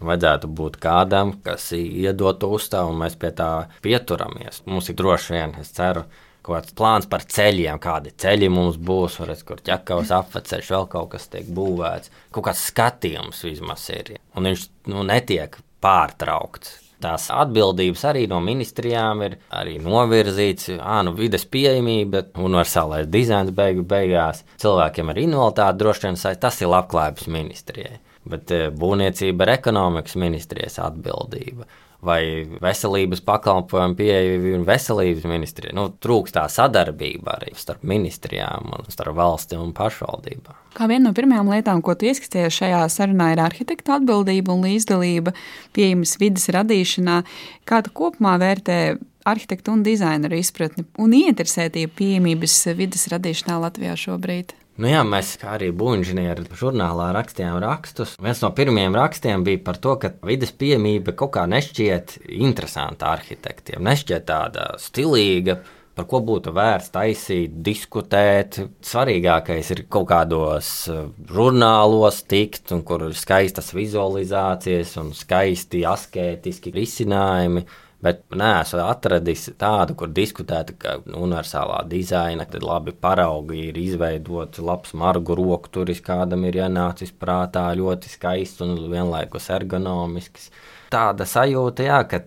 Vajadzētu 0.00 0.48
būt 0.56 0.78
kādam, 0.80 1.34
kas 1.44 1.66
iedod 1.76 2.40
uzstāvu, 2.48 2.94
un 2.94 3.02
mēs 3.02 3.18
pie 3.20 3.34
tā 3.36 3.50
pieturamies. 3.84 4.62
Mums 4.64 4.88
ir 4.88 4.96
droši 4.96 5.34
vien, 5.34 5.52
es 5.60 5.74
ceru, 5.76 6.06
kaut 6.40 6.54
kāds 6.54 6.76
plāns 6.76 7.08
par 7.10 7.26
ceļiem, 7.28 7.76
kādi 7.82 8.14
ceļi 8.16 8.48
mums 8.48 8.78
būs, 8.80 9.18
varēs, 9.20 9.44
kur 9.44 9.60
ķekavas 9.66 10.14
apveceļš, 10.16 10.70
vēl 10.72 10.88
kaut 10.94 11.10
kas 11.14 11.28
tiek 11.32 11.50
būvēts. 11.52 12.12
Kaut 12.32 12.48
kāds 12.48 12.64
skatījums 12.72 13.44
vismaz 13.44 13.84
ir, 13.92 14.14
un 14.32 14.48
viņš 14.48 14.64
nu, 14.88 15.04
netiek 15.04 15.60
pārtraukts. 15.84 16.89
Tās 17.00 17.30
atbildības 17.32 18.04
arī 18.10 18.26
no 18.28 18.42
ministrijām 18.44 19.24
ir 19.24 19.38
arī 19.56 19.78
novirzīts. 19.80 20.74
Ah, 20.76 21.00
nu, 21.06 21.14
vides 21.16 21.46
pieejamība, 21.48 22.26
universālais 22.36 23.08
dizains 23.08 23.54
beigu 23.56 23.86
beigās. 23.88 24.44
Cilvēkiem 24.60 25.12
ar 25.12 25.24
invaliditāti 25.24 25.80
droši 25.80 26.06
vien 26.06 26.22
tas 26.44 26.60
ir 26.60 26.72
labklājības 26.74 27.28
ministrijai 27.32 27.98
bet 28.28 28.50
eh, 28.54 28.68
būvniecība 28.74 29.46
ir 29.46 29.54
ekonomikas 29.56 30.16
ministrijas 30.20 30.80
atbildība. 30.82 31.66
Vai 32.00 32.46
veselības 32.64 33.20
pakalpojumu 33.26 33.96
pieeja 33.98 34.38
un 34.56 34.62
veselības 34.64 35.26
ministrija. 35.28 35.74
Nu, 35.76 35.90
trūkst 36.00 36.38
tā 36.38 36.46
sadarbība 36.48 37.34
arī 37.34 37.52
starp 37.58 37.84
ministrijām, 37.84 38.70
un 38.78 38.88
starp 38.88 39.18
valsti 39.18 39.58
un 39.60 39.74
pašvaldībām. 39.76 40.56
Kā 40.78 40.88
viena 40.88 41.10
no 41.10 41.12
pirmajām 41.16 41.50
lietām, 41.52 41.82
ko 41.84 41.92
tu 41.98 42.08
ieskaties 42.08 42.56
šajā 42.56 42.80
sarunā, 42.94 43.32
ir 43.34 43.44
arhitekta 43.44 43.98
atbildība 43.98 44.54
un 44.54 44.64
līdzdalība 44.64 45.34
pieejamas 45.76 46.16
vidas 46.22 46.48
radīšanā. 46.56 47.20
Kā 47.68 47.82
tu 47.84 47.92
kopumā 48.00 48.38
vērtē 48.40 48.80
arhitektu 49.28 49.74
un 49.74 49.84
dizaineru 49.84 50.40
izpratni 50.40 50.86
un 51.00 51.12
ieinteresētību 51.20 51.96
pieejamības 52.00 52.56
vidas 52.78 53.08
radīšanā 53.12 53.60
Latvijā 53.66 53.98
šobrīd? 54.06 54.56
Nu 54.80 54.88
jā, 54.88 55.00
mēs 55.04 55.34
arī 55.44 55.66
būvniecības 55.76 56.56
žurnālā 56.56 57.10
rakstījām 57.12 57.58
rakstus. 57.60 58.14
Viens 58.22 58.38
no 58.40 58.48
pirmajiem 58.56 58.94
rakstiem 58.96 59.42
bija 59.44 59.60
par 59.66 59.76
to, 59.76 59.98
ka 60.00 60.14
vidas 60.24 60.54
piemība 60.56 61.12
kaut 61.12 61.34
kā 61.34 61.42
nešķiet 61.52 62.14
interesanta 62.40 63.10
arhitektiem, 63.12 63.82
nešķiet 63.84 64.24
tāda 64.30 64.70
stilīga. 64.80 65.58
Par 65.98 66.06
ko 66.08 66.22
būtu 66.24 66.54
vērts 66.56 66.94
taisīt, 66.94 67.58
diskutēt. 67.66 68.56
Svarīgākais 68.86 69.72
ir 69.74 69.82
kaut 69.92 70.06
kādos 70.14 70.70
eh, 70.88 71.02
žurnālos 71.28 72.22
tikt, 72.30 72.72
un 72.72 72.80
kur 72.86 73.04
ir 73.10 73.18
skaistas 73.18 73.74
vizualizācijas 73.76 74.94
un 75.02 75.12
skaisti 75.18 75.84
asketiski 75.84 76.72
risinājumi. 76.72 77.66
Bet 78.00 78.22
neesmu 78.32 78.80
atradis 78.86 79.50
tādu, 79.60 79.92
kur 80.00 80.08
diskutētu, 80.16 80.76
ka 80.80 80.94
universālā 81.04 81.82
dizaina, 81.90 82.46
tad 82.48 82.64
labi 82.64 82.94
paraugi 82.96 83.66
ir 83.68 83.76
izveidots, 83.76 84.62
labs 84.64 84.94
margu 84.96 85.36
roku 85.36 85.68
turis, 85.68 86.00
kādam 86.00 86.46
ir 86.48 86.56
ienācis 86.62 87.12
prātā, 87.12 87.66
ļoti 87.76 88.08
skaists 88.08 88.64
un 88.64 88.72
vienlaikus 88.88 89.50
ergonomisks. 89.52 90.48
Tāda 90.90 91.28
sajūta, 91.28 91.84
jā, 91.86 92.00
ka 92.08 92.22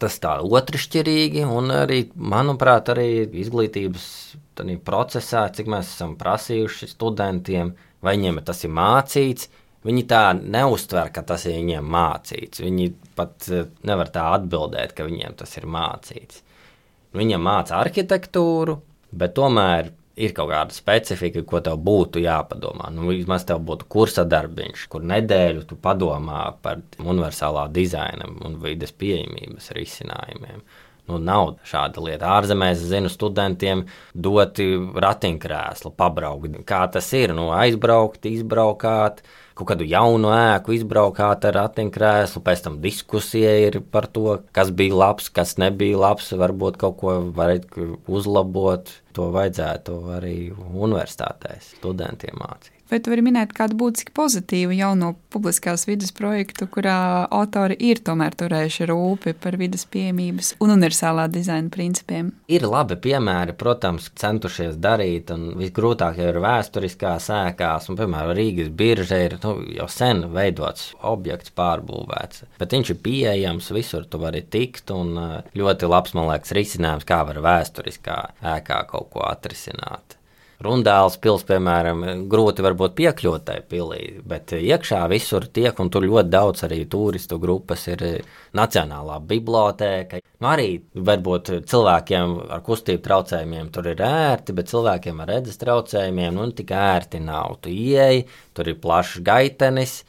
tas 0.00 0.16
tā 0.24 0.38
otršķirīgi, 0.42 1.44
un 1.44 1.76
arī, 1.76 2.00
manuprāt, 2.16 2.88
arī 2.96 3.28
izglītības 3.44 4.08
procesā, 4.84 5.44
cik 5.54 5.68
mēs 5.70 5.92
esam 5.92 6.16
prasījuši 6.18 6.88
studentiem, 6.96 7.76
vai 8.02 8.16
viņiem 8.16 8.40
tas 8.48 8.64
ir 8.64 8.72
mācīts, 8.74 9.52
Viņi 9.86 10.02
tā 10.10 10.22
neuztver, 10.38 11.12
ka 11.14 11.22
tas 11.26 11.44
ir 11.46 11.60
viņiem 11.60 11.86
mācīts. 11.94 12.62
Viņi 12.64 12.88
pat 13.18 13.46
eh, 13.52 13.68
nevar 13.86 14.10
tā 14.14 14.26
atbildēt, 14.34 14.96
ka 14.96 15.06
viņiem 15.06 15.38
tas 15.38 15.54
ir 15.60 15.68
mācīts. 15.70 16.42
Viņam 17.16 17.46
māca 17.46 17.78
arhitektūru, 17.78 18.74
bet 19.16 19.36
tomēr 19.38 19.92
ir 20.18 20.34
kaut 20.34 20.50
kāda 20.50 20.74
specifika, 20.74 21.44
ko 21.46 21.60
tev 21.64 21.78
būtu 21.84 22.20
jāpadomā. 22.22 22.90
Nu, 22.94 23.06
vismaz 23.12 23.46
tev 23.48 23.62
būtu 23.66 23.86
kursa 23.90 24.26
darbiņš, 24.28 24.84
kur 24.90 25.06
nedēļu 25.06 25.64
tu 25.70 25.78
padomā 25.80 26.42
par 26.62 26.82
universālā 26.98 27.68
dizaina 27.72 28.26
un 28.26 28.58
vides 28.62 28.92
pieejamības 28.98 29.70
risinājumiem. 29.78 30.64
Nu, 31.08 31.18
nav 31.24 31.56
šāda 31.68 32.02
lieta. 32.04 32.30
Ārzemēs, 32.36 32.84
zinu, 32.90 33.08
studentiem 33.12 33.86
doti 34.12 34.70
ratiņkrēslu, 34.76 35.94
pabraukt. 35.96 36.60
Kā 36.68 36.84
tas 36.92 37.08
ir? 37.16 37.32
Nu, 37.36 37.48
aizbraukt, 37.56 38.28
izbraukāt 38.28 39.22
kaut 39.58 39.72
kādu 39.72 39.86
jaunu 39.88 40.30
ēku 40.30 40.76
izbraukāt 40.76 41.48
ar 41.48 41.56
ratiņkrēslu, 41.64 42.42
pēc 42.46 42.62
tam 42.66 42.78
diskusija 42.84 43.56
ir 43.64 43.80
par 43.94 44.06
to, 44.06 44.38
kas 44.54 44.70
bija 44.70 45.00
labs, 45.00 45.32
kas 45.34 45.56
nebija 45.58 45.98
labs, 45.98 46.30
varbūt 46.38 46.78
kaut 46.78 46.98
ko 47.02 47.18
varētu 47.34 47.90
uzlabot. 48.06 48.92
To 49.18 49.32
vajadzētu 49.34 49.98
arī 50.14 50.36
universitātēs 50.54 51.72
studentiem 51.80 52.38
mācīt. 52.38 52.77
Vai 52.88 53.02
tu 53.04 53.12
vari 53.12 53.20
minēt 53.20 53.50
kādu 53.52 53.76
būtiski 53.76 54.14
pozitīvu 54.16 54.72
jauno 54.72 55.10
publiskās 55.28 55.84
vidas 55.84 56.08
projektu, 56.16 56.64
kurā 56.72 57.26
autori 57.28 57.76
ir 57.84 58.00
tomēr 58.00 58.32
turējuši 58.40 58.88
rūpi 58.88 59.34
par 59.36 59.58
vidas 59.60 59.84
pieejamības 59.92 60.54
un 60.64 60.72
universālā 60.72 61.26
dizaina 61.28 61.68
principiem? 61.74 62.30
Ir 62.48 62.64
labi 62.64 62.96
piemēri, 63.04 63.52
protams, 63.60 64.08
centušies 64.16 64.80
darīt, 64.80 65.28
un 65.34 65.50
visgrūtāk 65.60 66.16
jau 66.22 66.30
ir 66.32 66.40
vēsturiskās 66.44 67.28
ēkās, 67.36 67.90
un, 67.92 68.00
piemēram, 68.00 68.32
Rīgas 68.38 68.72
birža 68.80 69.20
ir 69.26 69.36
nu, 69.44 69.58
jau 69.76 69.88
sen 69.92 70.24
veidots 70.32 70.94
objekts 71.12 71.52
pārbūvēts, 71.60 72.46
bet 72.56 72.72
viņš 72.72 72.94
ir 72.94 73.02
pieejams, 73.04 73.72
visur 73.76 74.08
tu 74.08 74.22
vari 74.22 74.46
tikt, 74.48 74.94
un 74.96 75.12
ļoti 75.52 75.92
labs, 75.92 76.16
man 76.16 76.32
liekas, 76.32 76.56
risinājums, 76.56 77.08
kā 77.08 77.20
var 77.28 77.42
vēsturiskā 77.44 78.22
ēkā 78.56 78.86
kaut 78.88 79.12
ko 79.12 79.28
atrisināt. 79.28 80.17
Rundāls 80.58 81.14
pils, 81.22 81.44
piemēram, 81.46 82.00
grūti 82.26 82.64
varbūt 82.66 82.96
piekļūt 82.98 83.44
tai 83.46 83.60
pilī, 83.70 84.00
bet 84.26 84.50
iekšā 84.56 85.04
visur 85.12 85.46
tiek, 85.54 85.78
un 85.78 85.86
tur 85.94 86.02
ļoti 86.02 86.32
daudz 86.32 86.64
arī 86.66 86.80
turistu 86.90 87.38
grupas 87.38 87.86
ir 87.92 88.02
Nacionālā 88.58 89.20
bibliotēka. 89.30 90.18
Nu, 90.42 90.50
arī 90.50 90.68
varbūt 90.94 91.52
cilvēkiem 91.70 92.34
ar 92.56 92.66
kustību 92.66 93.04
traucējumiem 93.06 93.70
tur 93.70 93.86
ir 93.92 94.02
ērti, 94.02 94.56
bet 94.58 94.74
cilvēkiem 94.74 95.22
ar 95.22 95.30
redzes 95.36 95.62
traucējumiem 95.62 96.34
nu 96.40 96.50
tik 96.50 96.74
ērti 96.74 97.22
nav. 97.22 97.60
Tu 97.62 97.76
ieeji, 97.78 98.26
tur 98.58 98.74
ir 98.74 98.82
plašs 98.82 99.22
gaitenis, 99.22 100.00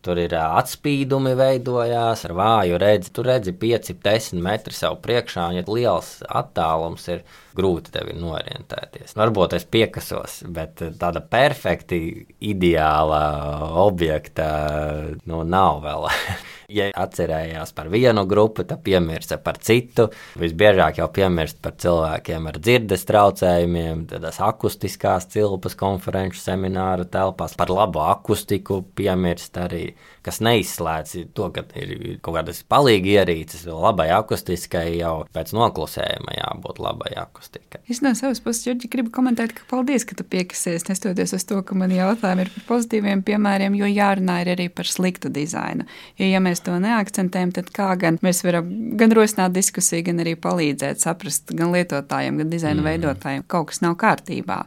Tur 0.00 0.16
ir 0.16 0.32
atspīdumi 0.32 1.34
veidojās 1.36 2.22
ar 2.24 2.32
vāju 2.38 2.78
redzi. 2.80 3.10
Tur 3.12 3.26
redzi 3.28 3.52
5, 3.52 3.90
10 4.00 4.40
metri 4.40 4.72
sev 4.72 4.96
priekšā, 5.04 5.50
un 5.50 5.58
ja 5.58 5.64
liels 5.68 6.08
attālums 6.24 7.04
ir 7.12 7.20
grūti 7.56 7.94
tevi 7.94 8.14
norientēties. 8.18 9.16
Varbūt 9.18 9.56
es 9.58 9.66
piekasos, 9.70 10.40
bet 10.50 10.82
tāda 11.00 11.22
perfekti 11.22 12.00
ideāla 12.40 13.22
objekta 13.84 14.48
nu, 15.24 15.42
nav 15.44 15.82
vēl. 15.84 16.08
ja 16.70 16.88
atcerējās 17.02 17.72
par 17.76 17.90
vienu 17.92 18.24
grupu, 18.30 18.64
tad 18.68 18.82
piemirsta 18.86 19.38
par 19.42 19.58
citu. 19.62 20.08
Visbiežāk 20.40 21.00
jau 21.00 21.08
piemirst 21.12 21.60
par 21.62 21.76
cilvēkiem 21.80 22.48
ar 22.50 22.60
dzirdes 22.62 23.06
traucējumiem, 23.08 24.06
tādas 24.10 24.40
akustiskās 24.44 25.28
cilpas 25.34 25.76
konferenču 25.78 26.40
semināru 26.42 27.08
telpās, 27.10 27.56
par 27.58 27.72
labu 27.74 28.02
akustiku 28.04 28.82
piemirst 28.96 29.58
arī 29.60 29.90
kas 30.24 30.40
neizslēdz 30.44 31.14
to, 31.36 31.48
ka 31.54 31.64
ir 31.80 31.94
kaut 32.24 32.36
kādas 32.36 32.62
palīgi 32.68 33.16
ierīces, 33.16 33.66
labai 33.70 34.10
akustiskai 34.14 34.98
jau 34.98 35.14
pēc 35.34 35.54
noklusējuma 35.56 36.36
jābūt 36.36 36.82
labai 36.82 37.14
akustikai. 37.22 37.39
Es 37.90 38.00
no 38.04 38.12
savas 38.14 38.38
puses, 38.44 38.66
Jurģi, 38.66 38.88
gribu 38.92 39.10
komentēt, 39.14 39.52
ka 39.56 39.64
paldies, 39.70 40.04
ka 40.06 40.14
tu 40.18 40.24
piekasies, 40.28 40.84
nestoties 40.86 41.32
uz 41.34 41.44
to, 41.48 41.58
ka 41.66 41.74
man 41.78 41.92
jautājumi 41.94 42.44
ir 42.44 42.50
par 42.54 42.66
pozitīviem 42.68 43.22
piemēriem, 43.26 43.74
jo 43.80 43.88
jārunā 43.88 44.36
ir 44.44 44.52
arī 44.54 44.66
par 44.72 44.86
sliktu 44.86 45.30
dizainu. 45.32 45.86
Jo, 46.20 46.28
ja 46.28 46.42
mēs 46.44 46.62
to 46.66 46.76
neakcentējam, 46.82 47.54
tad 47.56 47.72
kā 47.74 47.88
gan 48.00 48.20
mēs 48.24 48.44
varam 48.46 48.68
gan 49.00 49.14
rosināt 49.16 49.56
diskusiju, 49.56 50.04
gan 50.10 50.22
arī 50.22 50.36
palīdzēt 50.38 51.02
saprast 51.02 51.50
gan 51.56 51.72
lietotājiem, 51.74 52.38
gan 52.42 52.52
dizaina 52.52 52.78
mm. 52.78 52.88
veidotājiem, 52.90 53.46
kaut 53.50 53.70
kas 53.72 53.82
nav 53.84 53.96
kārtībā. 54.00 54.60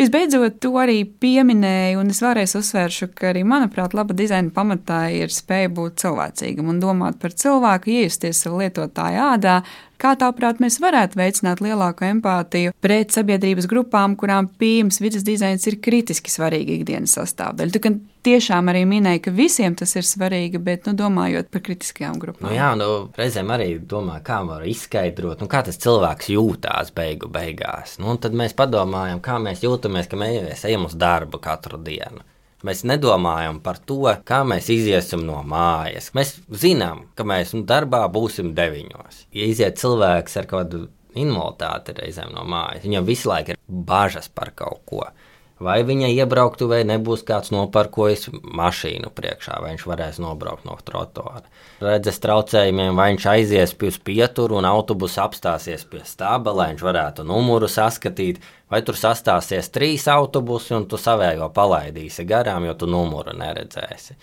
Visbeidzot, 0.00 0.60
to 0.60 0.74
arī 0.82 1.00
pieminēju, 1.06 2.02
un 2.02 2.12
es 2.12 2.22
vēlreiz 2.24 2.56
uzsvēršu, 2.58 3.12
ka 3.16 3.30
arī, 3.32 3.46
manuprāt, 3.48 3.96
laba 3.96 4.16
dizaina 4.16 4.52
pamatā 4.54 5.06
ir 5.14 5.32
spēja 5.32 5.72
būt 5.78 6.02
cilvēcīgam 6.04 6.74
un 6.74 6.82
domāt 6.82 7.22
par 7.22 7.34
cilvēku, 7.38 7.94
iejusties 7.96 8.44
savā 8.44 8.66
lietotāja 8.66 9.30
ādā, 9.36 9.60
Kā 10.02 10.12
tāprāt, 10.20 10.58
mēs 10.60 10.76
varētu 10.82 11.16
veicināt 11.16 11.62
lielāku 11.64 12.04
empātiju 12.04 12.74
pret 12.84 13.14
sabiedrības 13.16 13.68
grupām, 13.70 14.16
kurām 14.20 14.50
pieejams 14.60 15.00
vidas 15.00 15.24
dizains 15.24 15.64
ir 15.70 15.78
kritiski 15.80 16.32
svarīga 16.32 16.74
ikdienas 16.76 17.16
sastāvdaļa? 17.16 17.72
Tu 17.72 17.82
gan 17.86 17.96
tiešām 18.26 18.68
arī 18.72 18.84
minēji, 18.88 19.22
ka 19.24 19.32
visiem 19.32 19.76
tas 19.78 19.96
ir 19.96 20.04
svarīgi, 20.04 20.60
bet, 20.60 20.84
nu, 20.88 20.96
domājot 20.98 21.48
par 21.52 21.64
kritiskajām 21.64 22.20
grupām. 22.20 22.48
Nu, 22.48 22.52
jā, 22.56 22.70
nu, 22.76 22.90
reizēm 23.16 23.52
arī 23.56 23.70
domā, 23.80 24.18
kā 24.26 24.42
var 24.44 24.68
izskaidrot, 24.68 25.40
nu, 25.40 25.48
kā 25.50 25.64
tas 25.64 25.80
cilvēks 25.80 26.32
jūtās 26.34 26.92
beigu 26.96 27.32
beigās. 27.32 27.96
Nu, 28.02 28.18
tad 28.20 28.36
mēs 28.36 28.56
padomājam, 28.58 29.24
kā 29.24 29.40
mēs 29.40 29.64
jūtamies, 29.64 30.12
ka 30.12 30.20
mēs 30.20 30.68
ejam 30.68 30.88
uz 30.90 30.98
darbu 31.00 31.40
katru 31.40 31.80
dienu. 31.80 32.24
Mēs 32.66 32.82
nedomājam 32.88 33.60
par 33.62 33.78
to, 33.86 34.02
kā 34.26 34.40
mēs 34.48 34.70
iziesim 34.74 35.22
no 35.26 35.38
mājas. 35.46 36.10
Mēs 36.16 36.34
zinām, 36.50 37.04
ka 37.14 37.26
mēs 37.28 37.54
nu, 37.54 37.62
darbā 37.68 38.02
būsim 38.10 38.54
deviņos. 38.56 39.26
Ja 39.36 39.46
iziet 39.46 39.78
cilvēks 39.78 40.40
ar 40.40 40.48
kādu 40.50 40.86
invaliditāti 41.16 41.94
reizēm 42.00 42.34
no 42.34 42.44
mājas, 42.48 42.84
viņam 42.84 43.06
visu 43.06 43.30
laiku 43.30 43.54
ir 43.54 43.60
bažas 43.66 44.28
par 44.28 44.52
kaut 44.58 44.82
ko. 44.88 45.06
Vai 45.56 45.78
viņa 45.88 46.10
iebrauktu, 46.12 46.66
vai 46.68 46.82
nebūs 46.84 47.22
kāds 47.24 47.48
noparkojis 47.48 48.26
mašīnu 48.44 49.08
priekšā, 49.16 49.54
vai 49.64 49.70
viņš 49.72 49.84
varēs 49.88 50.18
nobraukt 50.20 50.66
no 50.68 50.74
trotuāra. 50.84 51.46
Redzes 51.80 52.20
traucējumiem, 52.20 52.92
vai 52.98 53.06
viņš 53.14 53.24
aizies 53.32 53.72
pie 53.80 53.88
pieturu 54.04 54.58
un 54.60 54.68
autobusu 54.68 55.22
apstāsies 55.24 55.86
pie 55.88 56.02
staba, 56.04 56.52
lai 56.52 56.68
viņš 56.74 56.84
varētu 56.84 57.24
numuru 57.24 57.70
saskatīt, 57.72 58.42
vai 58.68 58.82
tur 58.84 59.00
sastāsies 59.00 59.72
trīs 59.72 60.04
autobusi 60.12 60.76
un 60.76 60.84
tu 60.90 61.00
savējo 61.00 61.48
palaidīsi 61.56 62.28
garām, 62.28 62.68
jo 62.68 62.76
tu 62.76 62.90
numuru 62.92 63.32
neredzēsi. 63.40 64.18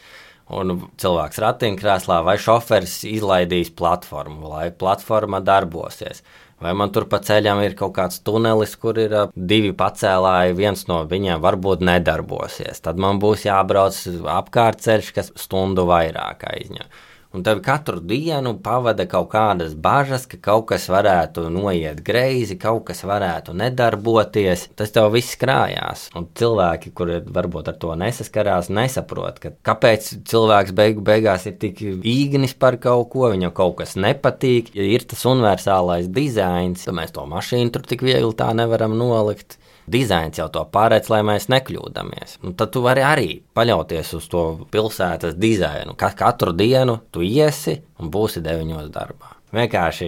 Un 0.54 0.76
cilvēks 1.02 1.40
ratiņkrēslā 1.40 2.20
vai 2.28 2.38
šoferis 2.38 3.00
izlaidīs 3.10 3.74
platformu, 3.74 4.52
lai 4.54 4.68
platforma 4.70 5.42
darbosies 5.42 6.22
Vai 6.64 6.74
man 6.80 6.94
tur 6.96 7.08
pa 7.12 7.20
ceļam 7.24 7.60
ir 7.66 7.76
kaut 7.80 7.96
kāds 7.98 8.22
tunelis, 8.24 8.78
kur 8.80 9.00
ir 9.02 9.16
divi 9.36 9.74
pacēlāji, 9.76 10.56
viens 10.58 10.86
no 10.88 11.02
viņiem 11.10 11.42
varbūt 11.44 11.84
nedarbosies. 11.84 12.80
Tad 12.86 13.02
man 13.04 13.20
būs 13.24 13.44
jābrauc 13.50 13.98
apkārtceļš, 14.38 15.12
kas 15.18 15.34
stundu 15.44 15.88
vairāk 15.90 16.48
aizņem 16.54 16.88
un 17.34 17.44
tev 17.46 17.62
katru 17.66 18.00
dienu 18.00 18.54
pavada 18.64 19.06
kaut 19.10 19.32
kādas 19.34 19.74
bažas, 19.74 20.28
ka 20.30 20.38
kaut 20.38 20.68
kas 20.72 20.86
varētu 20.92 21.48
noiet 21.54 22.04
greizi, 22.06 22.58
kaut 22.62 22.86
kas 22.90 23.04
varētu 23.08 23.56
nedarboties. 23.58 24.68
Tas 24.78 24.94
tev 24.94 25.10
viss 25.16 25.38
krājās. 25.42 26.08
Un 26.18 26.30
cilvēki, 26.38 26.94
kuri 26.96 27.20
varbūt 27.26 27.72
ar 27.74 27.80
to 27.82 27.96
nesaskarās, 28.00 28.70
nesaprot, 28.74 29.42
ka, 29.42 29.54
kāpēc 29.66 30.12
cilvēks 30.30 30.76
beigu 30.78 31.06
beigās 31.06 31.48
ir 31.50 31.58
tik 31.62 31.82
īgnis 31.82 32.54
par 32.54 32.78
kaut 32.82 33.10
ko, 33.16 33.28
viņam 33.34 33.56
kaut 33.56 33.80
kas 33.82 33.98
nepatīk. 33.98 34.74
Ja 34.78 34.86
ir 34.94 35.08
tas 35.10 35.26
universālais 35.30 36.12
dizains, 36.14 36.86
tad 36.86 36.98
mēs 37.00 37.16
to 37.16 37.26
mašīnu 37.30 37.74
tur 37.74 37.86
tik 37.88 38.06
viegli 38.06 38.34
tā 38.38 38.52
nevaram 38.58 38.94
nolikt 38.98 39.58
dizains 39.88 40.40
jau 40.40 40.48
to 40.54 40.64
paredz, 40.72 41.10
lai 41.12 41.22
mēs 41.28 41.50
nekļūdāmies. 41.52 42.40
Nu, 42.44 42.54
tad 42.58 42.74
tu 42.76 42.84
vari 42.86 43.04
arī 43.06 43.30
paļauties 43.56 44.14
uz 44.20 44.28
to 44.32 44.44
pilsētas 44.74 45.38
dizainu. 45.40 45.98
Ka 46.00 46.14
katru 46.18 46.56
dienu 46.56 47.00
tu 47.12 47.26
iesi 47.26 47.80
un 48.00 48.12
būsi 48.14 48.44
deviņos 48.44 48.92
darbā. 48.94 49.34
Vienkārši 49.54 50.08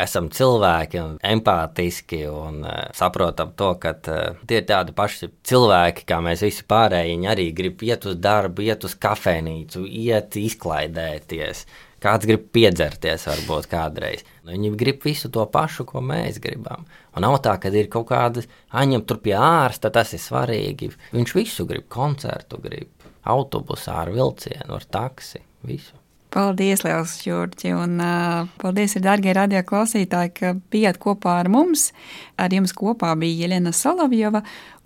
esam 0.00 0.30
cilvēki 0.32 1.00
un 1.02 1.16
empātiski 1.24 2.22
un 2.30 2.62
uh, 2.64 2.86
saprotam 2.96 3.52
to, 3.56 3.74
ka 3.80 3.92
uh, 3.92 4.38
tie 4.48 4.62
ir 4.62 4.68
tādi 4.68 4.94
paši 4.96 5.28
cilvēki, 5.48 6.06
kā 6.08 6.20
mēs 6.24 6.44
visi 6.46 6.64
pārējie. 6.68 7.12
Viņi 7.12 7.30
arī 7.32 7.46
grib 7.56 7.84
iet 7.84 8.06
uz 8.08 8.16
darbu, 8.20 8.64
iet 8.64 8.86
uz 8.88 8.96
kafejnīcu, 9.00 9.84
iet 9.84 10.38
izklaidēties. 10.40 11.66
Kāds 12.02 12.28
grib 12.28 12.48
piedzerties, 12.52 13.24
varbūt 13.24 13.68
kādreiz. 13.72 14.24
Nu, 14.44 14.52
viņi 14.52 14.72
grib 14.78 15.04
visu 15.06 15.30
to 15.32 15.46
pašu, 15.52 15.86
ko 15.88 16.02
mēs 16.04 16.40
gribam. 16.44 16.84
Un 17.16 17.24
nav 17.24 17.38
tā, 17.44 17.56
ka 17.60 17.72
ir 17.72 17.88
kaut 17.92 18.10
kāda 18.10 18.44
aņem 18.76 19.06
tur 19.08 19.22
pie 19.24 19.36
ārsta, 19.40 19.90
tas 19.92 20.12
ir 20.12 20.20
svarīgi. 20.20 20.92
Viņš 21.16 21.36
visu 21.38 21.68
grib, 21.68 21.88
koncertu 21.88 22.60
grib, 22.62 22.90
autobusā 23.24 24.02
ar 24.04 24.12
vilcienu, 24.12 24.76
ar 24.76 24.84
taksi, 24.84 25.40
visu. 25.64 25.96
Paldies, 26.36 26.82
Lielas 26.84 27.14
Čurķi, 27.22 27.70
un 27.72 28.00
uh, 28.02 28.48
paldies, 28.60 28.98
darbie 29.00 29.32
radio 29.32 29.62
klausītāji, 29.64 30.32
ka 30.36 30.50
bijāt 30.74 30.98
kopā 31.00 31.38
ar 31.40 31.48
mums. 31.48 31.88
Ar 32.36 32.52
jums 32.52 32.74
kopā 32.76 33.14
bija 33.16 33.46
Jelena 33.46 33.72
Solovjova 33.72 34.42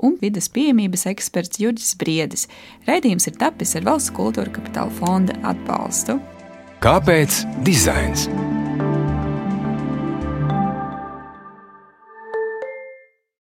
un 0.07 0.15
vidas 0.21 0.47
pieejamības 0.55 1.09
eksperts 1.11 1.59
Jurģis 1.59 1.97
Briedis. 1.99 2.47
Raidījums 2.87 3.27
ir 3.27 3.41
tapis 3.41 3.75
ar 3.75 3.89
Valsts 3.89 4.15
kultūra 4.15 4.53
kapitāla 4.55 4.95
fonda 5.01 5.35
atbalstu. 5.51 6.21
Kāpēc 6.81 7.43
dizains? 7.61 8.23